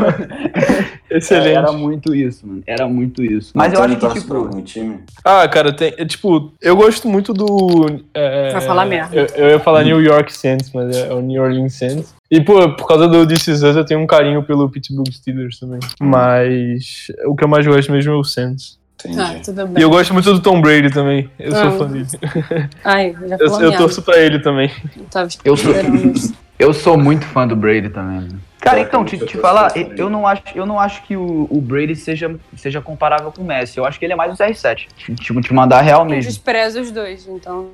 [1.08, 1.56] Excelente.
[1.56, 2.62] era muito isso, mano.
[2.66, 3.52] Era muito isso.
[3.54, 4.34] Mas eu Antônio acho que, tipo.
[4.34, 4.98] algum time.
[5.24, 5.94] Ah, cara, tem.
[5.96, 8.00] é, Tipo, eu gosto muito do.
[8.12, 9.14] É, Vai falar merda.
[9.14, 12.15] Eu, eu ia falar New York Saints, mas é o New Orleans Saints.
[12.30, 15.58] E, pô, por causa do This Is Us, eu tenho um carinho pelo Pittsburgh Steelers
[15.60, 15.78] também.
[16.00, 18.78] Mas o que eu mais gosto mesmo é o Saints.
[19.18, 19.34] Ah,
[19.78, 21.30] E eu gosto muito do Tom Brady também.
[21.38, 21.70] Eu sou Ah.
[21.72, 22.06] fã dele.
[22.82, 24.70] Ai, já Eu, eu torço pra ele também.
[25.10, 25.72] Tava Eu sou-.
[26.58, 28.20] Eu sou muito fã do Brady também.
[28.22, 28.38] né?
[28.62, 31.60] Cara, então, te, te Eu falar, eu não acho, eu não acho que o, o
[31.60, 33.76] Brady seja, seja comparável com o Messi.
[33.76, 34.86] Eu acho que ele é mais um CR7.
[35.20, 36.30] Tipo, te mandar real Eu mesmo.
[36.30, 37.68] desprezo os dois, então.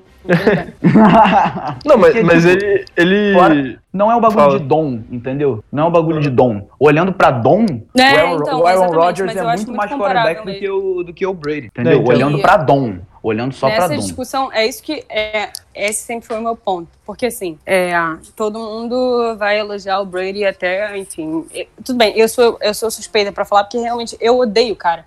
[1.85, 2.85] Não, mas, Porque, mas tipo, ele.
[2.97, 3.35] ele...
[3.35, 4.59] Fora- Não é um bagulho Fala.
[4.59, 5.63] de dom, entendeu?
[5.71, 6.67] Não é um bagulho de dom.
[6.79, 7.67] Olhando pra dom,
[7.97, 11.03] É, o Aaron, então, o Aaron Rodgers é muito muito mais quarterback do que, o,
[11.03, 12.01] do que o Brady, Não, entendeu?
[12.03, 12.15] então.
[12.15, 12.97] Olhando pra dom.
[13.23, 14.01] Olhando só pra Nessa dom.
[14.01, 15.51] discussão, é isso que é.
[15.75, 16.89] Esse sempre foi o meu ponto.
[17.05, 17.93] Porque, assim, é,
[18.37, 21.47] todo mundo vai elogiar o Brady até, enfim.
[21.55, 24.77] é, tudo bem, eu sou, eu sou suspeita pra falar, porque realmente eu odeio o
[24.77, 25.07] cara.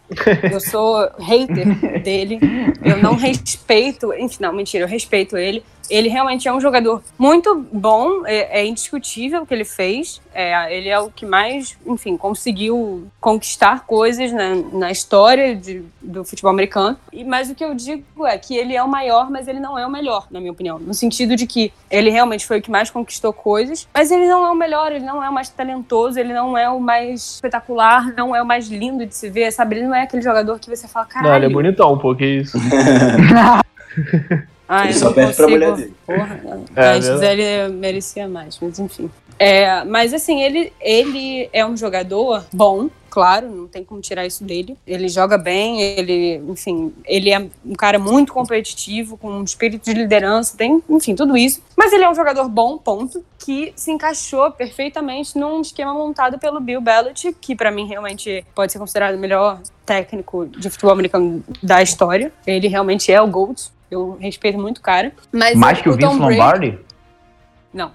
[0.51, 1.65] Eu sou hater
[2.03, 2.39] dele.
[2.83, 4.13] Eu não respeito.
[4.13, 5.63] Enfim, não, mentira, eu respeito ele.
[5.89, 10.21] Ele realmente é um jogador muito bom, é, é indiscutível o que ele fez.
[10.33, 16.25] É, ele é o que mais, enfim, conseguiu conquistar coisas na, na história de, do
[16.25, 16.97] futebol americano.
[17.11, 19.77] E, mas o que eu digo é que ele é o maior, mas ele não
[19.77, 20.77] é o melhor, na minha opinião.
[20.77, 24.45] No sentido de que ele realmente foi o que mais conquistou coisas, mas ele não
[24.45, 28.13] é o melhor, ele não é o mais talentoso, ele não é o mais espetacular,
[28.15, 29.77] não é o mais lindo de se ver, sabe?
[29.77, 31.29] Ele não é aquele jogador que você fala, caralho.
[31.29, 32.57] Não, ele é bonitão, pô, que isso.
[34.67, 35.49] Ah, Ele só perde pra consigo.
[35.65, 35.93] mulher dele.
[36.05, 36.41] Porra,
[36.75, 37.05] É, a verdade.
[37.05, 39.09] Gisele merecia mais, mas enfim.
[39.37, 44.45] É, mas assim, ele, ele é um jogador bom, claro, não tem como tirar isso
[44.45, 44.77] dele.
[44.87, 49.93] Ele joga bem, ele, enfim, ele é um cara muito competitivo, com um espírito de
[49.93, 51.61] liderança, tem, enfim, tudo isso.
[51.75, 56.61] Mas ele é um jogador bom, ponto, que se encaixou perfeitamente num esquema montado pelo
[56.61, 61.43] Bill Belichick, que pra mim realmente pode ser considerado o melhor técnico de futebol americano
[61.61, 62.31] da história.
[62.47, 63.69] Ele realmente é o GOAT.
[63.89, 65.11] Eu respeito muito o cara.
[65.31, 66.79] Mas Mais que o Tom Vince Brady- Lombardi?
[67.73, 67.91] Não.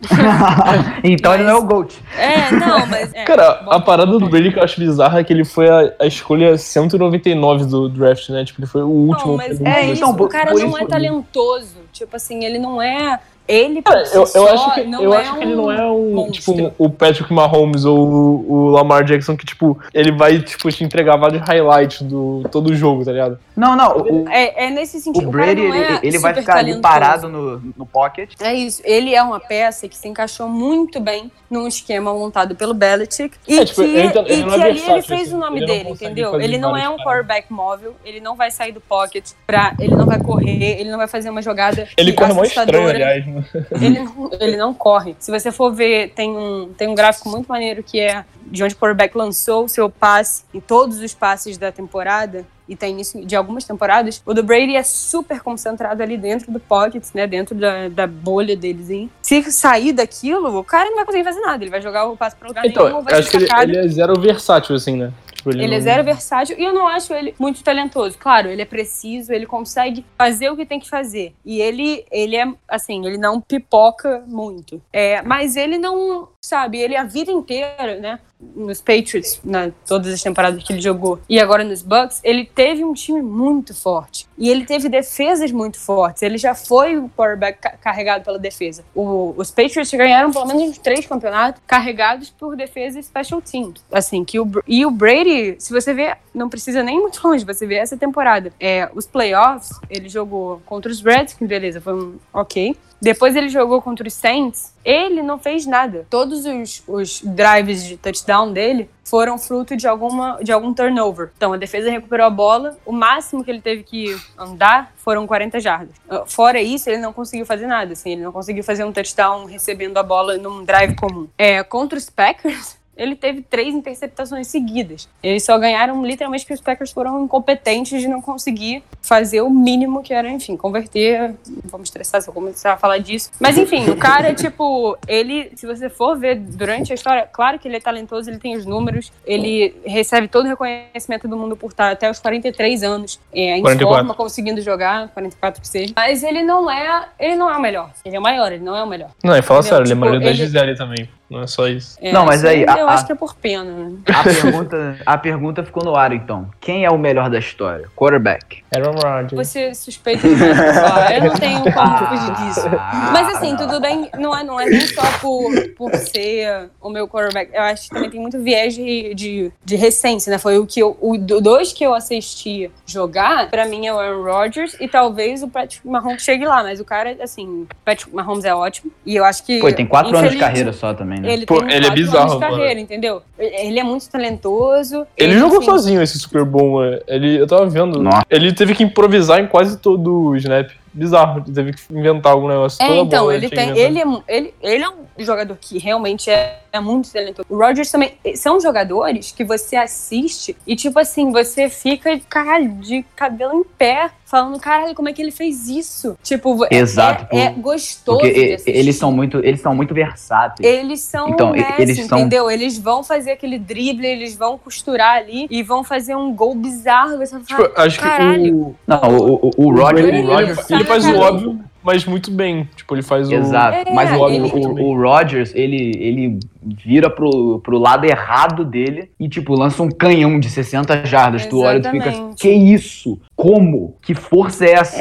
[1.02, 1.98] então ele não é o GOAT.
[2.16, 3.12] É, não, mas.
[3.12, 3.72] é, Cara, bom.
[3.72, 6.56] a parada do Brady que eu acho bizarra é que ele foi a, a escolha
[6.56, 8.44] 199 do draft, né?
[8.44, 9.32] Tipo, ele foi o último.
[9.32, 11.74] Não, mas é, isso, então, o cara por não isso- é talentoso.
[11.92, 13.18] Tipo assim, ele não é.
[13.48, 15.56] Ele por Cara, si eu, eu só acho que, não eu é acho que ele
[15.56, 16.54] não é um, monstro.
[16.54, 20.84] tipo, o Patrick Mahomes ou o, o Lamar Jackson que, tipo, ele vai, tipo, te
[20.84, 23.38] entregar vários highlights do todo o jogo, tá ligado?
[23.56, 23.96] Não, não.
[23.96, 25.24] O, É, é nesse sentido.
[25.24, 26.82] o O, cara Brady, não é ele, ele vai ficar ali talentoso.
[26.82, 28.34] parado no, no pocket.
[28.40, 28.82] É isso.
[28.84, 33.34] Ele é uma peça que se encaixou muito bem num esquema montado pelo Belichick.
[33.48, 35.34] E É, tipo, que, ele não- ele e não que é ali ele fez assim.
[35.34, 36.38] o nome dele, entendeu?
[36.40, 40.04] Ele não é um quarterback móvel, ele não vai sair do pocket, pra, ele não
[40.04, 43.26] vai correr, ele não vai fazer uma jogada Ele corre mó estranho, aliás.
[43.26, 43.37] né?
[43.72, 45.16] Ele não, ele não corre.
[45.18, 48.74] Se você for ver, tem um, tem um gráfico muito maneiro que é de onde
[48.74, 52.44] o quarterback lançou o seu passe em todos os passes da temporada.
[52.68, 54.22] E tem isso de algumas temporadas.
[54.26, 57.26] O do Brady é super concentrado ali dentro do pocket, né?
[57.26, 58.90] Dentro da, da bolha deles.
[58.90, 59.10] hein?
[59.22, 61.64] Se sair daquilo, o cara não vai conseguir fazer nada.
[61.64, 63.88] Ele vai jogar o passe pra lugar nenhum, Então, vai acho que ele, ele é
[63.88, 65.12] zero versátil, assim, né?
[65.38, 68.18] Tipo, Ele é não- zero versátil e eu não acho ele muito talentoso.
[68.18, 71.32] Claro, ele é preciso, ele consegue fazer o que tem que fazer.
[71.44, 74.82] E ele, ele é, assim, ele não pipoca muito.
[74.92, 78.18] É, mas ele não, sabe, ele a vida inteira, né?
[78.54, 82.84] Nos Patriots, na todas as temporadas que ele jogou, e agora nos Bucks, ele teve
[82.84, 84.28] um time muito forte.
[84.38, 86.22] E ele teve defesas muito fortes.
[86.22, 88.84] Ele já foi o quarterback ca- carregado pela defesa.
[88.94, 93.82] O- os Patriots ganharam pelo menos uns três campeonatos carregados por defesa e special teams.
[93.90, 97.66] Assim, que o, e o Brady, se você vê, não precisa nem muito longe, você
[97.66, 98.52] vê essa temporada.
[98.60, 102.76] É, os playoffs, ele jogou contra os Redskins, beleza, foi um ok.
[103.00, 106.06] Depois ele jogou contra os Saints, ele não fez nada.
[106.10, 111.30] Todos os, os drives de touchdown dele foram fruto de, alguma, de algum turnover.
[111.36, 115.60] Então a defesa recuperou a bola, o máximo que ele teve que andar foram 40
[115.60, 115.94] jardas.
[116.10, 119.46] Uh, Fora isso, ele não conseguiu fazer nada, assim, ele não conseguiu fazer um touchdown
[119.46, 121.28] recebendo a bola num drive comum.
[121.38, 125.08] É, contra os Packers, ele teve três interceptações seguidas.
[125.22, 130.02] Eles só ganharam literalmente porque os Packers foram incompetentes de não conseguir fazer o mínimo
[130.02, 131.34] que era, enfim, converter.
[131.64, 133.30] Vamos estressar se eu começar a falar disso.
[133.40, 137.68] Mas enfim, o cara, tipo, ele, se você for ver durante a história, claro que
[137.68, 141.70] ele é talentoso, ele tem os números, ele recebe todo o reconhecimento do mundo por
[141.70, 143.96] estar até os 43 anos é, em 44.
[143.96, 145.92] forma, conseguindo jogar, 44 que seja.
[145.94, 147.90] Mas ele não é, ele não é o melhor.
[148.04, 149.10] Ele é o maior, ele não é o melhor.
[149.22, 151.08] Não, e fala sério, ele é Tipo, marido da ele- Gisele também.
[151.30, 151.98] Não é só isso.
[152.00, 153.92] É, Não, mas aí, Eu a- acho que é por pena, né?
[154.08, 156.48] A pergunta, a pergunta ficou no ar, então.
[156.60, 157.86] Quem é o melhor da história?
[157.94, 158.62] Quarterback.
[158.74, 159.32] Aaron Rodgers.
[159.48, 162.66] Você suspeita de falar, eu não tenho como fugir disso.
[162.78, 166.88] Ah, Mas assim, tudo bem, não é, não é nem só por, por ser o
[166.88, 167.50] meu quarterback.
[167.54, 170.38] Eu acho que também tem muito viés de, de, de recência, né?
[170.38, 173.98] Foi o que eu, o do- dois que eu assisti jogar, pra mim é o
[173.98, 178.14] Aaron Rodgers e talvez o Patrick Mahomes chegue lá, mas o cara, assim, o Patrick
[178.14, 179.58] Mahomes é ótimo e eu acho que.
[179.60, 181.32] Pô, ele tem quatro anos de carreira só também, né?
[181.32, 182.56] Ele Pô, tem ele é bizarro, anos de mano.
[182.56, 183.22] carreira, entendeu?
[183.38, 185.06] Ele é muito talentoso.
[185.16, 187.00] Ele jogou enfim, sozinho esse Super Bowl, mano.
[187.06, 188.02] Ele, eu tava vendo.
[188.02, 188.24] Nossa.
[188.30, 190.70] Ele teve que improvisar em quase todo o snap.
[190.92, 191.42] Bizarro.
[191.46, 192.82] Ele teve que inventar algum negócio.
[192.82, 193.78] É, Toda então, bola ele tem.
[193.78, 197.46] Ele é, ele, ele é um jogador que realmente é, é muito talentoso.
[197.48, 198.14] O Rodgers também.
[198.24, 203.64] eh, São jogadores que você assiste e, tipo assim, você fica, caralho, de cabelo em
[203.64, 206.16] pé, falando, caralho, como é que ele fez isso?
[206.22, 208.18] Tipo, é- Exato, é, é gostoso.
[208.20, 208.70] Porque de assistir.
[208.76, 210.68] eles são muito, eles são muito versáteis.
[210.68, 212.50] Eles são Então, Messi, eles são- entendeu?
[212.50, 217.16] Eles vão fazer aquele drible, eles vão costurar ali e vão fazer um gol bizarro.
[217.18, 218.54] Você Tipo, acho que caralho.
[218.56, 218.76] o.
[218.86, 222.68] Não, o, o, o Roger, ele, ele- ele faz o óbvio, mas muito bem.
[222.76, 223.34] Tipo, ele faz o.
[223.34, 223.88] Exato.
[223.88, 229.10] É, Mas o, ele- o, o Rodgers, ele, ele vira pro, pro lado errado dele
[229.18, 231.46] e, tipo, lança um canhão de 60 jardas.
[231.46, 232.42] Tu olha e tu fica, Exatamente.
[232.42, 233.18] que isso?
[233.34, 233.96] Como?
[234.02, 234.96] Que força é essa?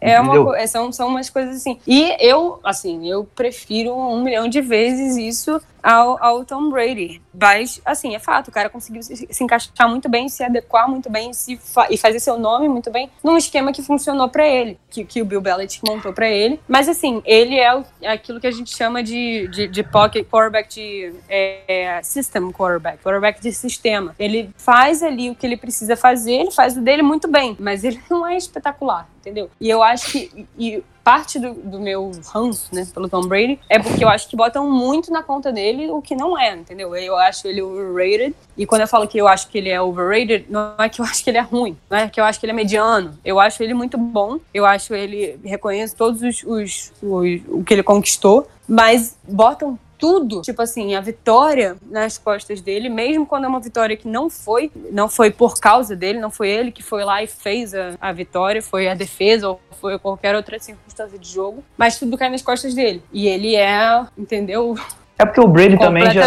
[0.00, 0.54] É uma, Entendeu?
[0.54, 1.78] é, são, são umas coisas assim.
[1.86, 7.22] E eu, assim, eu prefiro um milhão de vezes isso ao, ao Tom Brady.
[7.34, 11.10] Mas, assim, é fato, o cara conseguiu se, se encaixar muito bem, se adequar muito
[11.10, 14.78] bem se fa- e fazer seu nome muito bem num esquema que funcionou pra ele,
[14.90, 16.60] que, que o Bill Belichick montou pra ele.
[16.68, 20.26] Mas, assim, ele é, o- é aquilo que a gente chama de, de, de pocket
[20.28, 24.14] quarterback, de é, é, system quarterback, quarterback de sistema.
[24.18, 27.84] Ele faz ali o que ele precisa fazer, ele faz o dele muito bem, mas
[27.84, 29.50] ele não é espetacular, entendeu?
[29.60, 33.78] E eu acho que e parte do, do meu ranço, né, pelo Tom Brady, é
[33.78, 36.94] porque eu acho que botam muito na conta dele o que não é, entendeu?
[36.94, 40.46] Eu acho ele overrated, e quando eu falo que eu acho que ele é overrated,
[40.48, 42.46] não é que eu acho que ele é ruim, não é que eu acho que
[42.46, 43.18] ele é mediano.
[43.24, 47.74] Eu acho ele muito bom, eu acho ele, reconheço todos os, os, os o que
[47.74, 53.48] ele conquistou, mas botam tudo, tipo assim, a vitória nas costas dele, mesmo quando é
[53.48, 57.04] uma vitória que não foi, não foi por causa dele, não foi ele que foi
[57.04, 61.28] lá e fez a, a vitória, foi a defesa ou foi qualquer outra circunstância de
[61.28, 63.00] jogo, mas tudo cai nas costas dele.
[63.12, 64.74] E ele é, entendeu?
[65.22, 66.22] É porque o Brady também já,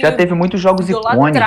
[0.00, 1.40] já teve muitos jogos icônicos.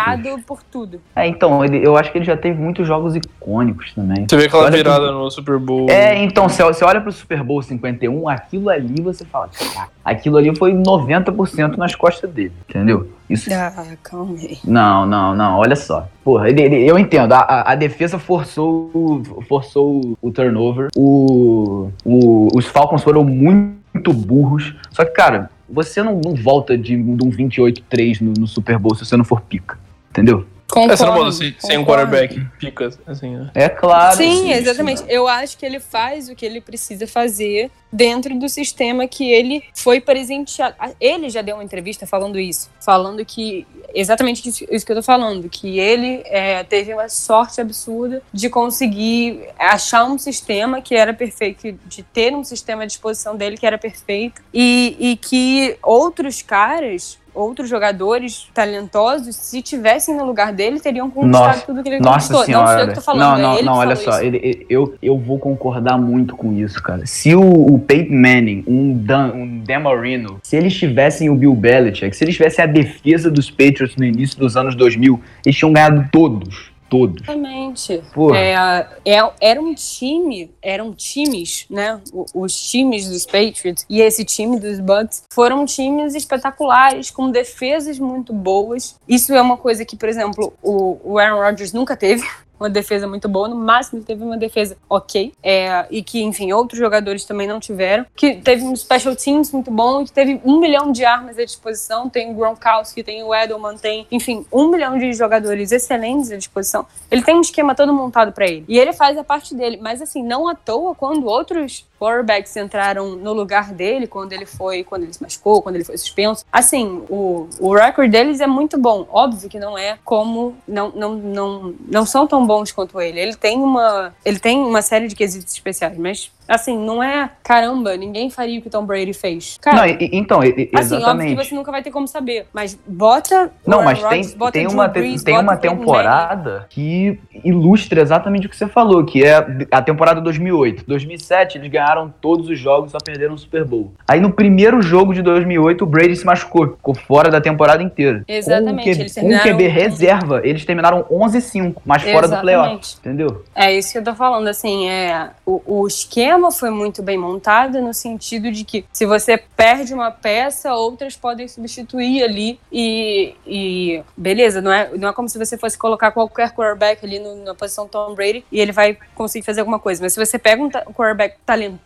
[0.45, 0.99] por tudo.
[1.15, 4.25] É, então, ele- eu acho que ele já teve muitos jogos icônicos também.
[4.27, 5.87] Você vê aquela que- virada no Super Bowl.
[5.89, 10.37] É, então, você você olha pro Super Bowl 51, aquilo ali você fala, "Caraca, aquilo
[10.37, 13.07] ali foi 90% nas costas dele, entendeu?
[13.29, 13.49] Isso.
[13.53, 13.71] Ah,
[14.03, 14.57] calma aí.
[14.65, 16.07] Não, não, não, olha só.
[16.23, 20.89] Porra, ele- ele- eu entendo, a, a- a defesa forçou, o- forçou o- o turnover,
[20.95, 26.95] o, o- os Falcons foram muito burros, só que, cara, você não, não volta de,
[26.95, 30.45] de um 28-3 no, no Super Bowl se você não for pica, entendeu?
[30.71, 33.51] Concordo, É, você não bota sem, sem um quarterback pica, assim, né?
[33.53, 34.15] É claro.
[34.15, 35.03] Sim, exatamente.
[35.07, 39.63] Eu acho que ele faz o que ele precisa fazer dentro do sistema que ele
[39.73, 40.75] foi presenteado.
[40.99, 45.03] Ele já deu uma entrevista falando isso, falando que exatamente isso, isso que eu tô
[45.03, 51.13] falando, que ele é, teve uma sorte absurda de conseguir achar um sistema que era
[51.13, 56.41] perfeito, de ter um sistema à disposição dele que era perfeito e, e que outros
[56.41, 61.99] caras outros jogadores talentosos, se tivessem no lugar dele, teriam conquistado Nossa, tudo que ele
[61.99, 62.37] Nossa conquistou.
[62.39, 62.69] Não senhora.
[62.71, 65.17] sou eu que tô falando, não, é não, ele não, olha só, ele- eu, eu
[65.17, 67.05] vou concordar muito com isso, cara.
[67.05, 71.55] Se o, o Peyton Manning, um Dan, um Dan Marino, se eles tivessem o Bill
[71.55, 75.71] Belichick, se eles tivessem a defesa dos Patriots no início dos anos 2000, eles tinham
[75.73, 76.70] ganhado todos.
[76.91, 77.23] Todos.
[77.23, 78.03] Exatamente.
[78.35, 82.01] É, é- era um time, eram times, né?
[82.35, 88.33] Os times dos Patriots e esse time dos Bucks foram times espetaculares, com defesas muito
[88.33, 88.97] boas.
[89.07, 92.27] Isso é uma coisa que, por exemplo, o, o Aaron Rodgers nunca teve.
[92.61, 96.53] Uma defesa muito boa, no máximo ele teve uma defesa ok, é, e que, enfim,
[96.53, 98.05] outros jogadores também não tiveram.
[98.15, 102.07] Que teve um special teams muito bom, que teve um milhão de armas à disposição.
[102.07, 106.85] Tem o Gronkowski, tem o Edelman, tem, enfim, um milhão de jogadores excelentes à disposição.
[107.09, 108.63] Ele tem um esquema todo montado pra ele.
[108.67, 109.79] E ele faz a parte dele.
[109.81, 114.83] Mas assim, não à toa, quando outros quarterbacks entraram no lugar dele, quando ele foi,
[114.83, 116.43] quando ele se machucou, quando ele foi suspenso.
[116.51, 119.05] Assim, o, o recorde deles é muito bom.
[119.11, 120.55] Óbvio que não é como.
[120.67, 123.19] Não, não, não, não são tão bons quanto ele.
[123.19, 124.13] Ele tem uma.
[124.25, 126.31] Ele tem uma série de quesitos especiais, mas.
[126.47, 129.57] Assim, não é caramba, ninguém faria o que Tom Brady fez.
[129.61, 132.45] Cara, Não, e- então, e- assim, óbvio que você nunca vai ter como saber.
[132.51, 133.53] Mas bota.
[133.65, 138.47] Não, mas tem, Rodgers, bota tem Drew uma, Brees, tem uma temporada que ilustra exatamente
[138.47, 140.83] o que você falou, que é a temporada 2008.
[140.85, 141.90] 2007, eles ganharam
[142.21, 143.91] todos os jogos, só perderam o Super Bowl.
[144.07, 148.23] Aí no primeiro jogo de 2008, o Brady se machucou, ficou fora da temporada inteira.
[148.27, 152.41] Exatamente, Com o, Q- eles com o QB reserva, eles terminaram 11-5, mas fora do
[152.41, 153.43] playoff, entendeu?
[153.55, 157.81] É isso que eu tô falando, assim, é, o, o esquema foi muito bem montado
[157.81, 164.01] no sentido de que se você perde uma peça, outras podem substituir ali e, e
[164.15, 167.55] beleza, não é, não é como se você fosse colocar qualquer quarterback ali no- na
[167.55, 170.69] posição Tom Brady e ele vai conseguir fazer alguma coisa, mas se você pega um,
[170.69, 171.80] ta- um quarterback talentoso,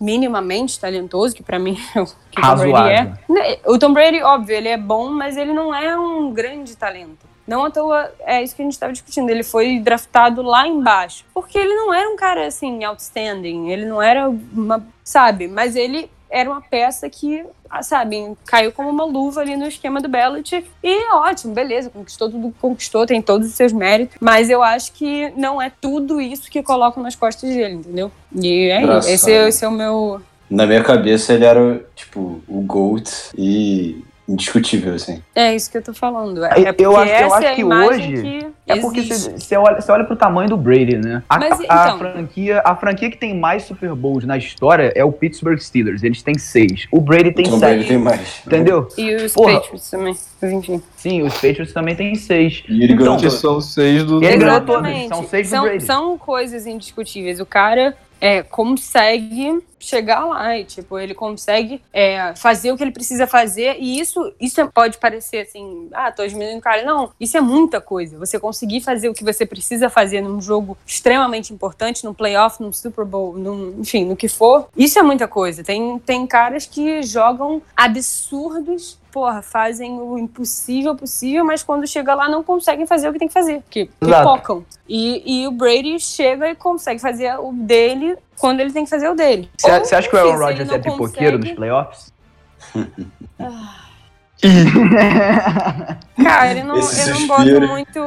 [0.00, 3.14] minimamente talentoso, que pra mim é o que o Tom Brady é, Razoável.
[3.28, 7.26] né, O Tom Brady, óbvio, ele é bom, mas ele não é um grande talento.
[7.46, 9.30] Não à toa, é isso que a gente estava discutindo.
[9.30, 11.24] Ele foi draftado lá embaixo.
[11.32, 13.68] Porque ele não era um cara, assim, outstanding.
[13.70, 14.84] Ele não era uma.
[15.04, 15.46] Sabe?
[15.46, 20.00] Mas ele era uma peça que, ah, sabe, caiu como uma luva ali no esquema
[20.00, 20.68] do Belichick.
[20.82, 24.16] E ótimo, beleza, conquistou tudo que conquistou, tem todos os seus méritos.
[24.20, 28.10] Mas eu acho que não é tudo isso que colocam nas costas dele, entendeu?
[28.34, 29.08] E é isso.
[29.08, 30.20] Esse, esse é o meu.
[30.48, 35.22] Na minha cabeça ele era, tipo, o GOAT e indiscutível, assim.
[35.34, 36.44] É isso que eu tô falando.
[36.44, 39.00] É, Eu- é porque eu acho- eu acho é a que hoje- que É porque
[39.02, 41.22] você olha, você olha pro tamanho do Brady, né?
[41.28, 45.04] A, Mas, a então- franquia, a franquia que tem mais Super Bowls na história é
[45.04, 46.02] o Pittsburgh Steelers.
[46.02, 46.88] Eles têm seis.
[46.90, 47.70] O Brady tem Tom sete.
[47.74, 48.42] Brady tem mais.
[48.44, 48.88] Entendeu?
[48.98, 49.60] E os Porra.
[49.60, 50.16] Patriots também.
[50.42, 50.82] Mas enfim.
[50.96, 52.64] Sim, os Patriots também têm seis.
[52.68, 54.22] E ele ganhou Então, Que são seis do.
[54.22, 55.84] Ele ganhou são seis do são, Brady.
[55.84, 57.38] são coisas indiscutíveis.
[57.38, 62.90] O cara é, consegue chegar lá e, tipo, ele consegue é, fazer o que ele
[62.92, 63.76] precisa fazer.
[63.78, 66.84] E isso, isso é- pode parecer assim, ah, tô diminuindo o cara.
[66.84, 68.18] Não, isso é muita coisa.
[68.18, 72.72] Você conseguir fazer o que você precisa fazer num jogo extremamente importante, num playoff, num
[72.72, 74.68] Super Bowl, num, enfim, no que for.
[74.76, 75.62] Isso é muita coisa.
[75.62, 82.28] Tem, tem caras que jogam absurdos porra, fazem o impossível possível, mas quando chega lá
[82.28, 83.88] não conseguem fazer o que tem que fazer, Exato.
[83.98, 84.64] pipocam.
[84.86, 89.08] E, e o Brady chega e consegue fazer o dele quando ele tem que fazer
[89.08, 89.50] o dele.
[89.58, 92.12] Você acha que o Aaron Rodgers é pipoqueiro nos consegue- playoffs?
[96.22, 97.60] Cara, eu não, Esse eu não suspiro.
[97.60, 97.98] boto muito.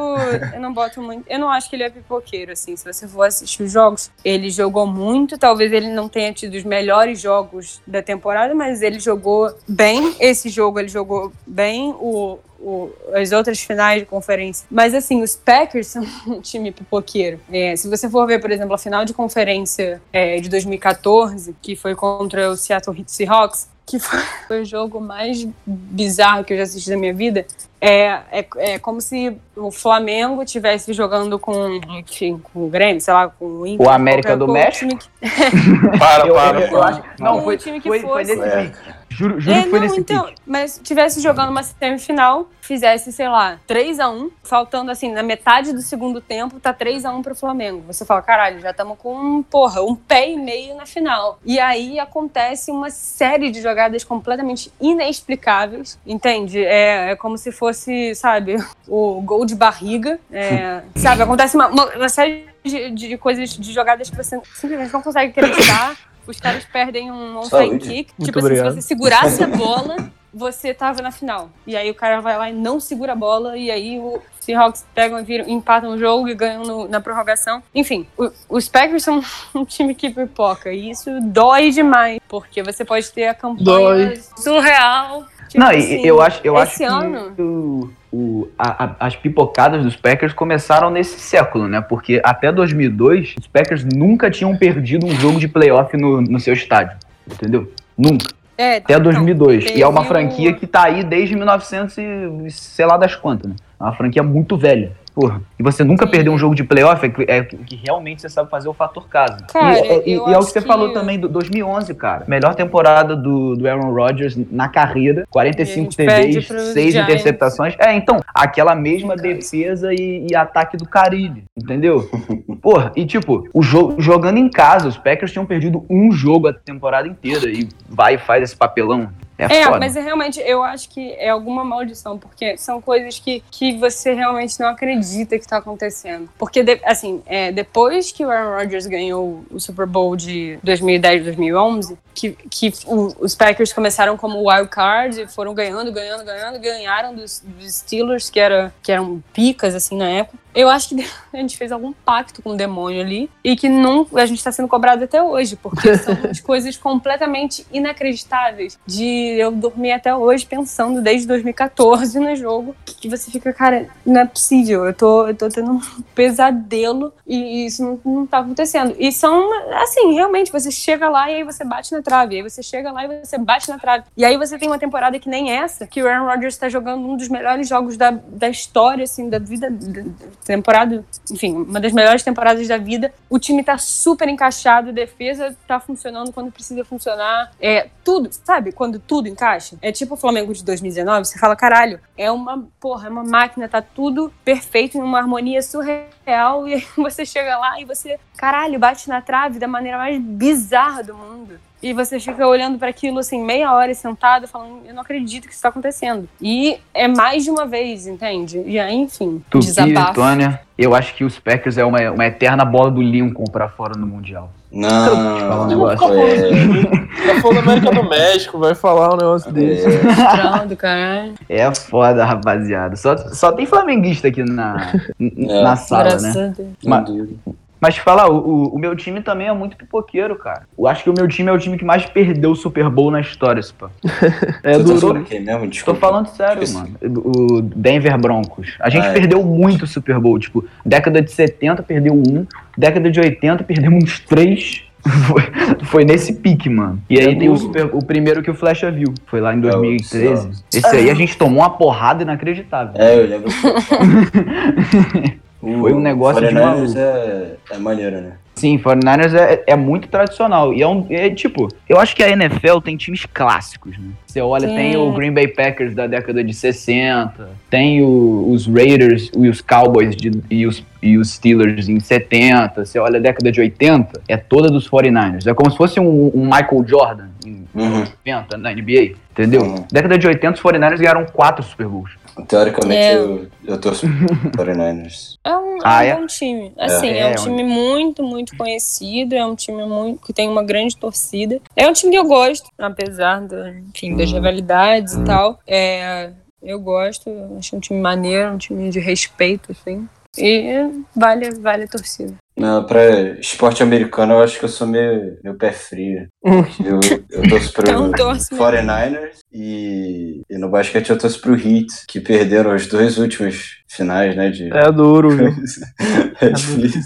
[0.54, 1.24] Eu não boto muito.
[1.28, 2.76] Eu não acho que ele é pipoqueiro, assim.
[2.76, 5.38] Se você for assistir os jogos, ele jogou muito.
[5.38, 10.16] Talvez ele não tenha tido os melhores jogos da temporada, mas ele jogou bem.
[10.20, 11.92] Esse jogo ele jogou bem.
[12.00, 14.66] O, o- as outras finais de conferência.
[14.70, 17.40] Mas assim, os Packers são um time pipoqueiro.
[17.52, 21.76] É, se você for ver, por exemplo, a final de conferência é, de 2014, que
[21.76, 26.64] foi contra o Seattle Seahawks, que foi, foi o jogo mais bizarro que eu já
[26.64, 27.46] assisti da minha vida.
[27.82, 33.14] É, é, é como se o Flamengo estivesse jogando com, enfim, com o Grêmio, sei
[33.14, 33.88] lá, com o Inter.
[33.88, 34.96] O América do México?
[34.98, 35.10] que-
[35.98, 36.90] Para, Eu, para, eu- eu para.
[36.90, 38.72] acho, não, Um foi, time que foi, foi fosse- nesse É.
[39.20, 40.42] Juro, juro É, que foi não, nesse então, pique.
[40.48, 45.74] mas tivesse jogando uma semifinal, fizesse, sei lá, 3 a 1 faltando assim, na metade
[45.74, 47.84] do segundo tempo, tá 3 a 1 pro Flamengo.
[47.88, 51.38] Você fala, caralho, já estamos com, porra, um pé e meio na final.
[51.44, 56.64] E aí acontece uma série de jogadas completamente inexplicáveis, entende?
[56.64, 58.56] É, é como se fosse, sabe,
[58.88, 61.22] o gol de barriga, é, sabe?
[61.24, 65.32] Acontece uma, uma- uma série de, de coisas, de jogadas que você simplesmente não consegue
[65.32, 65.96] acreditar.
[66.30, 68.12] Os caras perdem um onside kick.
[68.18, 68.70] Muito tipo assim, obrigado.
[68.76, 69.98] se você segurasse a bola,
[70.32, 71.50] você tava na final.
[71.66, 74.86] E aí o cara vai lá e não segura a bola, e aí o Seahawks
[74.94, 77.64] pegam e viram, empatam o jogo e ganham no- na prorrogação.
[77.74, 79.24] Enfim, o- os Packers são
[79.56, 84.22] um time que pipoca, e isso dói demais, porque você pode ter a campanha Dói.
[84.38, 85.26] surreal.
[85.50, 89.84] Tipo Não, assim, eu acho, eu acho que ano, o- o- a- a- as pipocadas
[89.84, 91.82] dos Packers começaram nesse século, né?
[91.82, 96.54] Porque até 2002, os Packers nunca tinham perdido um jogo de playoff no, no seu
[96.54, 96.96] estádio,
[97.30, 97.72] entendeu?
[97.98, 98.28] Nunca.
[98.58, 99.66] é, Até então, 2002.
[99.76, 103.56] e é uma franquia que tá aí desde 1900 e sei lá das quantas, né?
[103.80, 104.92] É uma franquia muito velha.
[105.20, 105.42] Porra.
[105.60, 106.12] E você nunca Sim.
[106.12, 109.08] perdeu um jogo de playoff, é que, é que realmente você sabe fazer o fator
[109.10, 109.38] casa.
[109.52, 112.24] Cara, e, e- eu e é o que você que- falou também do 2011, cara.
[112.28, 116.62] Melhor temporada do, do Aaron Rodgers na carreira, 45 E a gente perde TDs, pros
[116.74, 117.10] 6 Giants.
[117.10, 117.76] interceptações.
[117.80, 122.10] É, então, aquela mesma defesa e, e ataque do Carilli, entendeu?
[122.62, 126.54] Porra, e tipo, o jogo jogando em casa, os Packers tinham perdido um jogo a
[126.54, 129.10] temporada inteira e vai e faz esse papelão.
[129.40, 133.42] É, É, mas é realmente, eu acho que é alguma maldição, porque são coisas que,
[133.50, 136.30] que você realmente não acredita que tá acontecendo.
[136.38, 141.24] Porque, de- assim, é, depois que o Aaron Rodgers ganhou o Super Bowl de 2010,
[141.24, 146.60] 2011, que, que o- os Packers começaram como wild card e foram ganhando, ganhando, ganhando,
[146.60, 150.38] ganharam dos, dos Steelers, que, era, que eram picas, assim, na época.
[150.54, 154.08] Eu acho que a gente fez algum pacto com o demônio ali e que não,
[154.16, 159.06] a gente está sendo cobrado até hoje, porque são as coisas completamente inacreditáveis de
[159.38, 164.26] eu dormir até hoje pensando desde 2014 no jogo que você fica, cara, não é
[164.26, 165.82] possível, eu tô, eu tô tendo um
[166.16, 168.96] pesadelo e isso não, não tá acontecendo.
[169.00, 169.50] E são,
[169.82, 173.06] assim, realmente, você chega lá e aí você bate na trave, aí você chega lá
[173.06, 174.04] e você bate na trave.
[174.18, 177.08] E aí você tem uma temporada que nem essa, que o Aaron Rodgers tá jogando
[177.08, 181.80] um dos melhores jogos da, da história, assim, da vida, da- da temporada, enfim, uma
[181.80, 183.14] das melhores temporadas da vida.
[183.30, 187.52] O time tá super encaixado, a defesa tá funcionando quando precisa funcionar.
[187.62, 188.72] É tudo, sabe?
[188.72, 189.78] Quando tudo encaixa.
[189.82, 193.70] É tipo o Flamengo de 2019, você fala, caralho, é uma, porra, é uma máquina,
[193.70, 198.80] tá tudo perfeito, em uma harmonia surreal, e aí você chega lá e você, caralho,
[198.80, 201.60] bate na trave da maneira mais bizarra do mundo.
[201.82, 205.54] E você fica olhando para aquilo assim, meia hora sentado, falando, eu não acredito que
[205.54, 206.28] isso tá acontecendo.
[206.42, 208.62] E é mais de uma vez, entende?
[208.66, 210.14] E aí, enfim, Tupi, desabafo.
[210.16, 213.98] Tônia, eu acho que os Packers é uma, uma eterna bola do Lincoln pra fora
[213.98, 214.52] no Mundial.
[214.72, 215.40] Não.
[215.40, 216.14] falar um negócio.
[216.14, 219.88] É, Tá falando América do México, vai falar um negócio desse.
[219.88, 221.34] é, Pronto, caralho.
[221.50, 222.96] É foda, rapaziada.
[222.96, 225.62] Só, só tem flamenguista aqui na, É.
[225.64, 226.42] na sala, Graças né?
[226.44, 226.70] a Deus.
[226.84, 227.56] não Mas-.
[227.82, 230.64] Mas te falar, o, o- meu time também é muito pipoqueiro, cara.
[230.78, 233.10] Eu acho que o meu time é o time que mais perdeu o Super Bowl
[233.10, 233.90] na história, Spa.
[234.64, 235.00] É Você tá do.
[235.00, 235.62] falando quem mesmo?
[235.62, 236.00] Tô Desculpa.
[236.00, 236.92] falando sério, Esqueci.
[237.02, 237.22] mano.
[237.26, 238.76] O Denver Broncos.
[238.80, 239.14] A gente Ah, é.
[239.14, 240.38] perdeu muito o Super Bowl.
[240.40, 242.46] Tipo, década de 70 perdeu um,
[242.78, 244.84] década de 80 perdemos uns três.
[245.28, 245.42] Foi,
[245.86, 247.02] foi nesse pique, mano.
[247.10, 247.56] E aí É tem o.
[247.56, 249.14] Super- o primeiro que o Flecha viu.
[249.28, 250.08] Foi lá em É, o 2013.
[250.42, 250.64] Seahawks.
[250.74, 253.02] Esse aí a gente tomou uma porrada inacreditável.
[253.02, 253.50] É, eu lembro.
[255.62, 256.98] O Foi um negócio de 49ers maluco.
[256.98, 258.32] é, é maneiro, né?
[258.56, 260.74] Sim, 49ers é, é muito tradicional.
[260.74, 261.06] E é um.
[261.10, 264.10] É, tipo, eu acho que a NFL tem times clássicos, né?
[264.28, 264.76] Você olha, Sim.
[264.76, 269.62] tem o Green Bay Packers da década de 60, tem o- os Raiders e os
[269.62, 272.84] Cowboys de- e, os, e os Steelers em 70.
[272.86, 275.48] Você olha a década de 80, é toda dos 49ers.
[275.48, 277.28] É como se fosse um, um Michael Jordan
[277.76, 278.04] Uhum.
[278.26, 279.62] 90 na NBA, entendeu?
[279.62, 279.86] Uhum.
[279.92, 282.12] Década de 80, os 49ers ganharam quatro Super Bowls.
[282.48, 283.16] Teoricamente, É.
[283.16, 285.38] eu, eu torço pro 49ers.
[285.44, 286.16] É um, é Ah, um é?
[286.16, 286.72] bom time.
[286.78, 289.36] Assim, é, É, um é um- time muito, muito conhecido.
[289.36, 291.60] É um time muito, que tem uma grande torcida.
[291.76, 295.60] É um time que eu gosto, apesar do, enfim, das rivalidades e tal.
[295.68, 296.30] É,
[296.64, 297.30] eu gosto.
[297.58, 300.08] Acho um time maneiro, um time de respeito, assim.
[300.38, 302.36] E vale, vale a torcida.
[302.60, 306.28] Não, pra esporte americano, eu acho que eu sou meio, meio pé frio.
[306.84, 307.00] Eu,
[307.32, 308.66] eu torço pro Então torce mesmo.
[308.66, 314.36] 49ers e, e no basquete eu torço pro Heat, que perderam os dois últimos finais,
[314.36, 314.50] né?
[314.50, 314.72] De...
[314.72, 315.48] É duro, viu?
[316.40, 317.02] é difícil.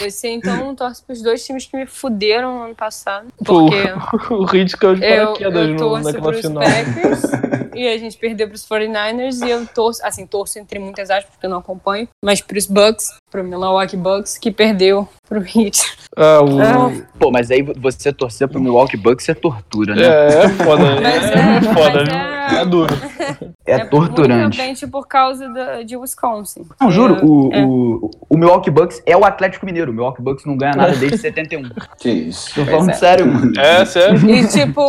[0.00, 3.28] Você então torce pros dois times que me fuderam no ano passado.
[3.44, 3.76] Pô, Porque.
[4.34, 6.62] o Hit caiu de Eu, paraquedas eu torço naquela pros final.
[6.62, 7.22] Packers
[7.74, 11.46] e a gente perdeu pros 49ers e eu torço, assim, torço entre muitas aspas porque
[11.46, 15.80] eu não acompanho, mas pros Bucks, pro Milwaukee Bucks, que perdeu pro Heat.
[16.16, 16.60] Ah, o...
[16.60, 17.06] Ah.
[17.18, 20.02] Pô, mas aí você torcer pro Milwaukee Bucks é tortura, né?
[20.02, 21.00] É, é foda, né?
[21.02, 22.35] Mas É, é- foda, mas viu?
[22.50, 22.94] É- É duro.
[23.66, 24.56] É, torturante.
[24.56, 26.64] Provavelmente por causa da- de Wisconsin.
[26.80, 27.64] Não, juro, o, É.
[27.64, 29.90] o, o Milwaukee Bucks é o Atlético Mineiro.
[29.90, 31.68] O Milwaukee Bucks não ganha nada desde 71.
[31.98, 32.54] Que isso.
[32.54, 32.94] Tô falando é.
[32.94, 33.52] sério, mano.
[33.58, 34.30] É, sério.
[34.30, 34.80] E tipo,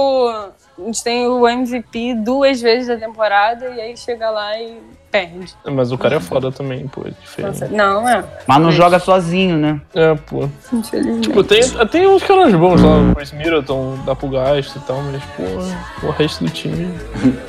[0.80, 4.78] a gente tem o MVP duas vezes da temporada e aí chega lá e
[5.12, 5.56] perde.
[5.66, 7.02] Mas o cara é foda também, pô.
[7.06, 7.74] É diferente.
[7.74, 8.24] Não, é.
[8.45, 9.82] Mas não joga sozinho, né?
[9.94, 10.49] É, pô.
[10.72, 11.28] Infelizmente.
[11.28, 15.02] Tipo, tem, tem uns caras bons lá, o Chris Middleton, dá pro gasto e tal,
[15.02, 16.94] mas, pô, o resto do time.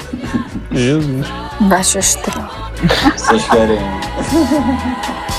[0.73, 1.27] Jesus.
[1.61, 2.49] Baixo astral.
[3.17, 3.79] Vocês querem